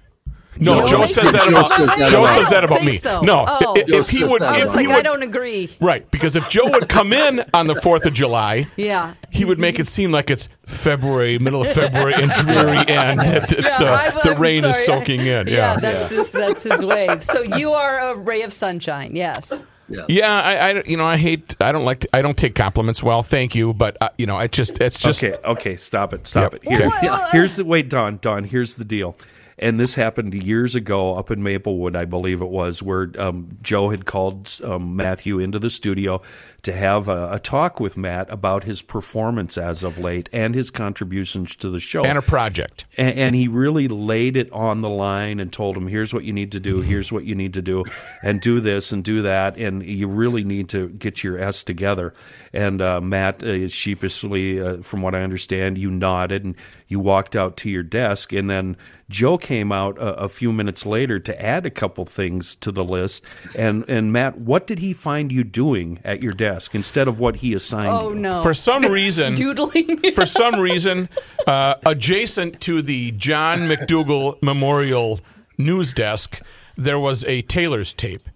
[0.65, 2.85] No, Joe Joe says it- that Joe about says that Joe says that about me.
[2.87, 3.21] think so.
[3.21, 3.73] No, Oh.
[3.77, 5.69] if, if he would, that I if he like, would, I don't agree.
[5.79, 9.13] Right, because if Joe would come in on the Fourth of July, Yeah.
[9.31, 13.79] he would make it seem like it's February, middle of February, and dreary, and it's,
[13.79, 13.85] Yeah,
[14.15, 15.47] uh, the I'm rain is soaking in.
[15.47, 17.07] Yeah, Yeah, that's his that's his way.
[17.21, 19.15] So you are a ray of sunshine.
[19.15, 19.65] Yes.
[19.87, 20.05] Yes.
[20.09, 21.55] Yeah, I, I, you know, I hate.
[21.61, 21.99] I don't like.
[21.99, 23.21] To, I don't take compliments well.
[23.21, 24.81] Thank you, but uh, you know, I just.
[24.81, 25.23] It's just.
[25.23, 26.63] okay, okay, stop it, stop Yep.
[26.63, 26.67] it.
[26.69, 28.45] Here, Well, here's the wait, Dawn, Dawn.
[28.45, 29.15] Here's the deal.
[29.57, 33.89] And this happened years ago up in Maplewood, I believe it was, where um, Joe
[33.89, 36.21] had called um, Matthew into the studio
[36.65, 40.69] to have a, a talk with Matt about his performance as of late and his
[40.69, 42.03] contributions to the show.
[42.03, 42.85] And a project.
[42.97, 46.33] and, and he really laid it on the line and told him, "Here's what you
[46.33, 46.81] need to do.
[46.81, 47.85] Here's what you need to do,
[48.23, 49.57] and do this and do that.
[49.57, 52.13] And you really need to get your s together."
[52.51, 56.55] And uh, Matt, uh, sheepishly, uh, from what I understand, you nodded and
[56.87, 58.77] you walked out to your desk, and then
[59.09, 62.83] Joe came out a, a few minutes later to add a couple things to the
[62.83, 63.23] list.
[63.53, 67.37] And and Matt, what did he find you doing at your desk instead of what
[67.37, 67.89] he assigned?
[67.89, 68.15] Oh you?
[68.15, 68.41] no!
[68.41, 70.13] For some reason, doodling.
[70.13, 71.09] for some reason,
[71.47, 75.19] uh, adjacent to the John McDougal Memorial
[75.57, 76.41] News Desk,
[76.77, 78.29] there was a tailor's tape.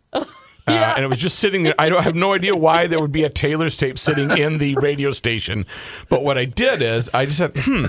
[0.78, 1.76] Uh, and it was just sitting there.
[1.80, 4.58] I, don't, I have no idea why there would be a tailor's tape sitting in
[4.58, 5.66] the radio station.
[6.10, 7.86] But what I did is I just said, hmm.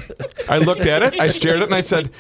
[0.49, 2.11] I looked at it, I stared at it, and I said,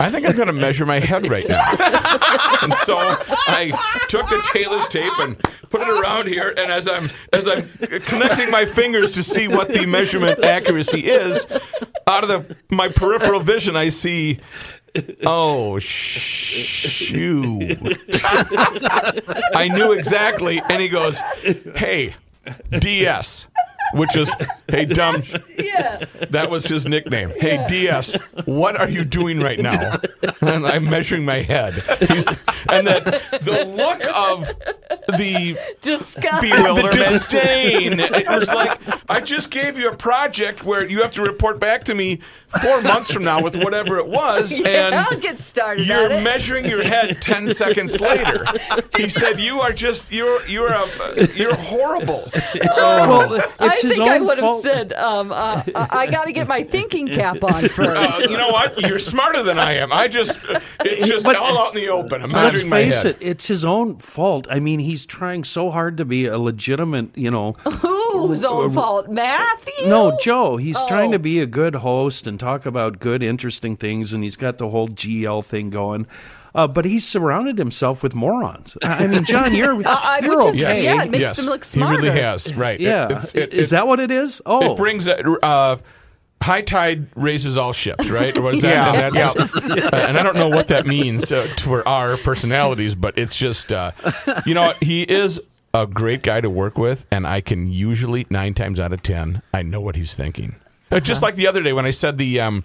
[0.00, 1.62] I think I'm going to measure my head right now.
[2.62, 3.72] and so I
[4.08, 5.36] took the tailor's tape and
[5.70, 6.54] put it around here.
[6.56, 7.62] And as I'm as I'm
[8.00, 11.46] connecting my fingers to see what the measurement accuracy is,
[12.06, 14.40] out of the my peripheral vision, I see.
[15.24, 17.78] Oh shoot!
[19.54, 21.18] I knew exactly, and he goes,
[21.74, 22.14] "Hey,
[22.78, 23.48] DS,"
[23.92, 24.32] which is
[24.68, 25.22] "Hey dumb."
[25.58, 26.04] yeah.
[26.30, 27.32] That was his nickname.
[27.38, 28.12] Hey DS,
[28.44, 29.98] what are you doing right now?
[30.40, 31.74] And I'm measuring my head.
[32.10, 32.28] He's,
[32.70, 33.04] and that
[33.42, 34.48] the look of
[35.18, 36.40] the Disgust.
[36.42, 38.00] the disdain.
[38.22, 38.78] It was like
[39.08, 42.20] I just gave you a project where you have to report back to me
[42.60, 46.12] four months from now with whatever it was, and yeah, I'll get started you're on
[46.12, 46.22] it.
[46.22, 48.44] measuring your head ten seconds later.
[48.96, 50.86] He said, "You are just you're you're a
[51.34, 52.30] you're horrible."
[52.70, 56.06] Oh, well, I it's his think I own would have said, um, uh, I, I
[56.10, 58.30] got to get my thinking cap on Uh, first.
[58.30, 58.80] you know what?
[58.82, 59.92] You're smarter than I am.
[59.92, 60.38] I just
[60.84, 62.22] it's just But- all out in the open.
[62.22, 63.16] I'm Let's measuring my face head.
[63.20, 64.46] it, it's his own fault.
[64.50, 67.52] I mean, he's trying so hard to be a legitimate, you know.
[67.52, 69.08] Whose own fault?
[69.08, 69.88] Matthew?
[69.88, 70.56] No, Joe.
[70.56, 71.12] He's trying Oh.
[71.12, 74.68] to be a good host and talk about good, interesting things, and he's got the
[74.68, 76.06] whole GL thing going.
[76.54, 78.76] Uh, but he's surrounded himself with morons.
[78.82, 81.64] I I mean, John, you're I- you're which is- yeah, it makes yes, him look
[81.64, 81.96] smart.
[82.00, 82.78] He really has, right?
[82.78, 83.04] Yeah.
[83.06, 84.42] It's- it- is it- that what it is?
[84.44, 85.76] Oh, It brings a, uh,
[86.42, 88.36] high tide raises all ships, right?
[88.36, 88.94] Or what is that?
[88.94, 89.06] Yeah.
[89.06, 93.16] And, that's, uh, and I don't know what that means uh, for our personalities, but
[93.16, 93.92] it's just, uh,
[94.44, 95.40] you know, he is
[95.72, 99.40] a great guy to work with, and I can usually nine times out of ten,
[99.54, 100.56] I know what he's thinking.
[100.90, 102.64] Uh, Just like the other day when I said the um,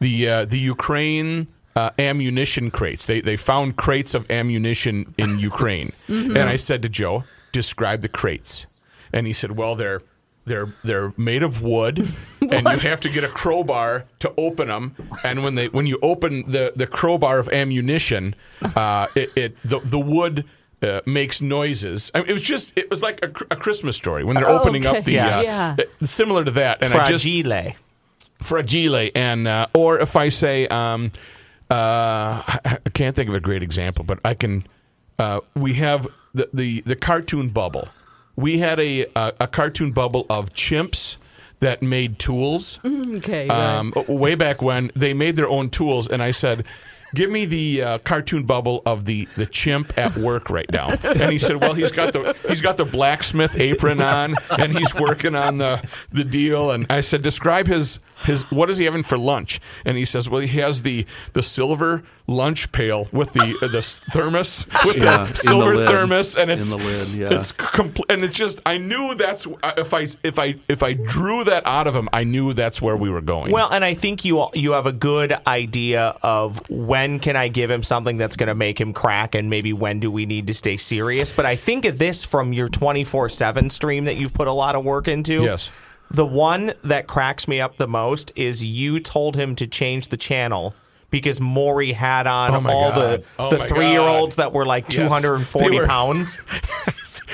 [0.00, 1.48] the uh, the Ukraine.
[1.78, 3.06] Uh, ammunition crates.
[3.06, 7.22] They they found crates of ammunition in Ukraine, and I said to Joe,
[7.52, 8.66] "Describe the crates."
[9.12, 10.02] And he said, "Well, they're
[10.44, 11.96] they're they're made of wood,
[12.54, 14.84] and you have to get a crowbar to open them.
[15.22, 18.34] And when they when you open the, the crowbar of ammunition,
[18.74, 20.44] uh, it, it the the wood."
[20.80, 22.08] Uh, makes noises.
[22.14, 24.86] I mean, it was just, it was like a, a Christmas story when they're opening
[24.86, 24.98] okay.
[24.98, 25.42] up the, Yes.
[25.48, 25.84] uh, Yeah.
[26.02, 26.74] uh, similar to that.
[26.84, 27.72] And I just, Fragile.
[28.40, 31.10] fragile and uh, or if I say um,
[31.70, 34.66] uh, I I can't think of a great example, but I can.
[35.18, 37.88] Uh, we have the, the the cartoon bubble.
[38.36, 41.16] We had a a, a cartoon bubble of chimps
[41.60, 42.78] that made tools.
[42.84, 43.48] Okay.
[43.48, 43.78] right.
[43.78, 46.64] Um, way back when they made their own tools, and I said,
[47.14, 51.32] "Give me the uh, cartoon bubble of the, the chimp at work right now." And
[51.32, 55.34] he said, "Well, he's got the he's got the blacksmith apron on, and he's working
[55.34, 59.18] on the the deal." And I said, "Describe his his what is he having for
[59.18, 63.68] lunch?" And he says, "Well, he has the the silver lunch pail with the uh,
[63.68, 63.80] the
[64.12, 65.88] thermos with Yeah, the the silver lid.
[65.88, 67.36] thermos, and it's In it's the lid, yeah.
[67.38, 70.92] it's compl- and it's just I knew that's uh, if I if I if I
[70.92, 73.50] drew that out of him, I knew that's where we were going.
[73.50, 77.70] Well, and I think you you have a good idea of when can I give
[77.70, 80.54] him something that's going to make him crack, and maybe when do we need to
[80.54, 81.32] stay serious.
[81.32, 84.52] But I think of this from your twenty four seven stream that you've put a
[84.52, 85.42] lot of work into.
[85.44, 85.70] Yes.
[86.10, 90.16] The one that cracks me up the most is you told him to change the
[90.16, 90.74] channel.
[91.10, 93.22] Because Maury had on Oh all God.
[93.22, 94.94] the Oh the my three year olds that were like Yes.
[94.94, 96.38] two hundred and forty were- pounds.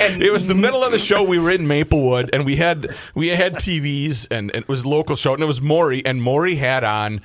[0.01, 1.25] and it was the middle of the show.
[1.25, 4.89] We were in Maplewood, and we had we had TVs, and, and it was a
[4.89, 7.21] local show, and it was Maury, and Maury had on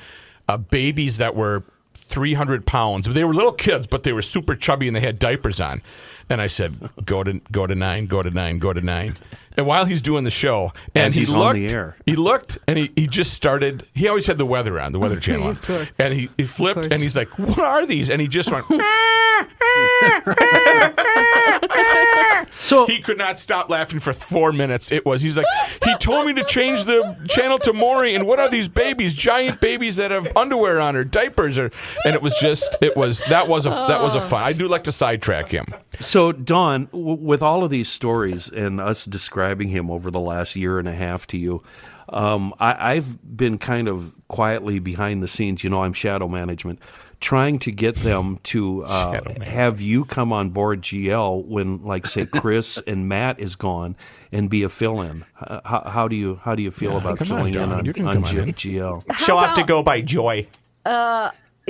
[0.47, 3.07] uh, babies that were three hundred pounds.
[3.07, 5.83] They were little kids, but they were super chubby, and they had diapers on.
[6.29, 6.73] And I said,
[7.05, 9.15] "Go to go to nine, go to nine, go to nine.
[9.57, 11.97] And while he's doing the show, and As he he's looked, on the air.
[12.05, 13.85] he looked, and he, he just started.
[13.93, 17.01] He always had the weather on, the Weather Channel on, and he, he flipped, and
[17.01, 18.65] he's like, "What are these?" And he just went.
[22.57, 24.91] So- he could not stop laughing for four minutes.
[24.91, 25.45] It was he's like
[25.83, 29.13] he told me to change the channel to Maury, and what are these babies?
[29.13, 31.71] Giant babies that have underwear on or diapers or
[32.05, 34.43] and it was just it was that was a that was a fun.
[34.43, 35.65] I do like to sidetrack him.
[35.99, 40.55] So, Dawn, w- with all of these stories and us describing him over the last
[40.55, 41.63] year and a half to you,
[42.09, 45.63] um, I, I've been kind of quietly behind the scenes.
[45.63, 46.79] You know, I'm shadow management,
[47.19, 52.25] trying to get them to uh, have you come on board GL when, like, say,
[52.31, 53.95] Chris and Matt is gone
[54.31, 55.25] and be a fill-in.
[55.39, 58.07] Uh, How, how do you how do you feel about come on, filling in Dawn.
[58.07, 59.15] on, on on GL?
[59.17, 60.47] She'll have to go by Joy.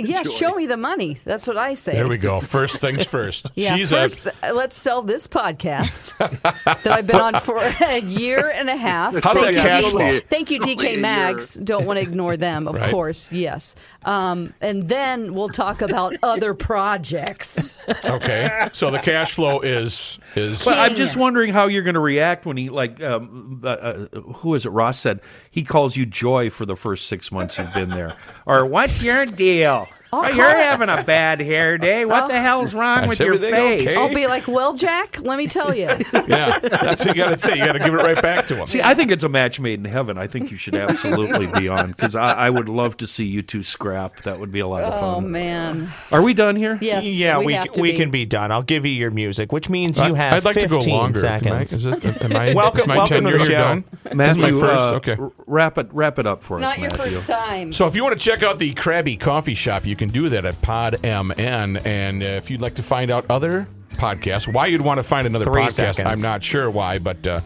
[0.08, 1.18] Yeah, show me the money.
[1.26, 1.94] That's what I say.
[1.94, 2.40] There we go.
[2.42, 3.50] First things first.
[3.56, 6.16] Yeah, She's first, a uh, let's sell this podcast
[6.64, 9.14] that I've been on for a year and a half.
[9.22, 10.20] How's Thank that you, cash D- flow?
[10.30, 11.00] Thank you, DK year.
[11.00, 11.56] Mags.
[11.56, 12.90] Don't want to ignore them, of Right.
[12.92, 13.30] course.
[13.32, 13.76] Yes,
[14.06, 17.78] um, and then we'll talk about other projects.
[18.06, 18.70] okay.
[18.72, 22.46] So the cash flow is is But I'm just wondering how you're going to react
[22.46, 24.70] when he, like, um, uh, uh, who is it?
[24.70, 25.20] Ross said
[25.52, 28.16] he calls you Joy for the first six months you've been there.
[28.46, 29.89] Or what's your deal?
[30.12, 32.04] I'll Oh, you're it- having a bad hair day.
[32.06, 33.86] What the hell's wrong with your face?
[33.88, 33.96] okay?
[33.96, 35.86] I'll be like, well, Jack, let me tell you.
[36.28, 36.58] yeah.
[36.60, 37.58] That's what you got to say.
[37.58, 38.68] You got to give it right back to him.
[38.68, 40.18] See, I think it's a match made in heaven.
[40.18, 43.42] I think you should absolutely be on because I, I would love to see you
[43.44, 44.24] two scrap.
[44.24, 45.16] That would be a lot of fun.
[45.16, 46.78] Oh man, Are we done here?
[46.82, 47.98] yes, yeah, we, we have to we be.
[47.98, 48.52] can be done.
[48.52, 50.96] I'll give you your music, which means I- you have I'd like to 15 go
[50.96, 51.26] longer.
[51.26, 51.74] Am I, seconds.
[51.74, 53.52] is this, am I, Welcome- is my welcome to tenure the show.
[53.52, 53.84] done?
[54.04, 54.64] This is Matthew, my first.
[54.64, 55.18] uh, okay.
[55.46, 57.74] wrap it wrap it up for It's us, not your first time.
[57.74, 60.46] So if you want to check out the Krabby Coffee Shop, you can do that
[60.46, 61.86] at PodMN.
[61.86, 65.28] And uh, if you'd like to find out other podcasts, why you'd want to find
[65.28, 66.08] another Three podcast, seconds.
[66.08, 67.42] I'm not sure why, but uh,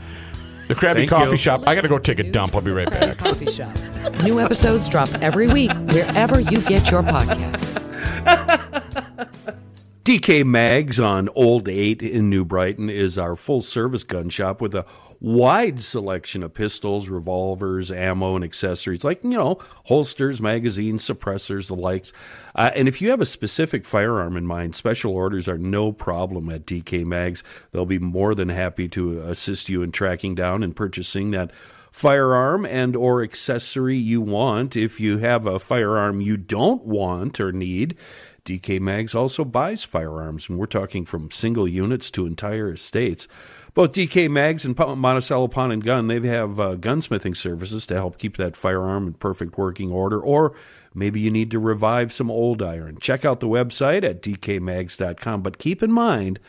[0.68, 1.38] the Krabby Thank Coffee you.
[1.38, 1.68] Shop.
[1.68, 2.56] I got to go take a dump.
[2.56, 3.18] I'll be right back.
[3.18, 3.76] Coffee Shop.
[4.24, 7.82] New episodes drop every week wherever you get your podcasts.
[10.04, 14.76] DK Mags on Old 8 in New Brighton is our full service gun shop with
[14.76, 14.86] a
[15.22, 21.76] wide selection of pistols, revolvers, ammo, and accessories like, you know, holsters, magazines, suppressors, the
[21.76, 22.12] likes.
[22.54, 26.50] Uh, and if you have a specific firearm in mind, special orders are no problem
[26.50, 27.42] at DK Mags.
[27.72, 31.52] They'll be more than happy to assist you in tracking down and purchasing that
[31.94, 37.52] firearm and or accessory you want if you have a firearm you don't want or
[37.52, 37.96] need
[38.46, 43.28] DK Mags also buys firearms, and we're talking from single units to entire estates.
[43.74, 48.18] Both DK Mags and Monticello Pawn and Gun, they have uh, gunsmithing services to help
[48.18, 50.54] keep that firearm in perfect working order, or
[50.94, 52.98] maybe you need to revive some old iron.
[53.00, 56.40] Check out the website at dkmags.com, but keep in mind,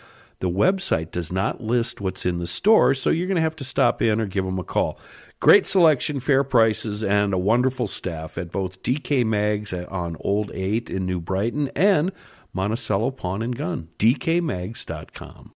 [0.40, 3.64] the website does not list what's in the store, so you're going to have to
[3.64, 4.99] stop in or give them a call.
[5.41, 10.89] Great selection, fair prices, and a wonderful staff at both DK Mags on Old 8
[10.89, 12.12] in New Brighton and
[12.55, 13.89] Monticello Pawn and Gun.
[13.99, 15.53] DKMags.com.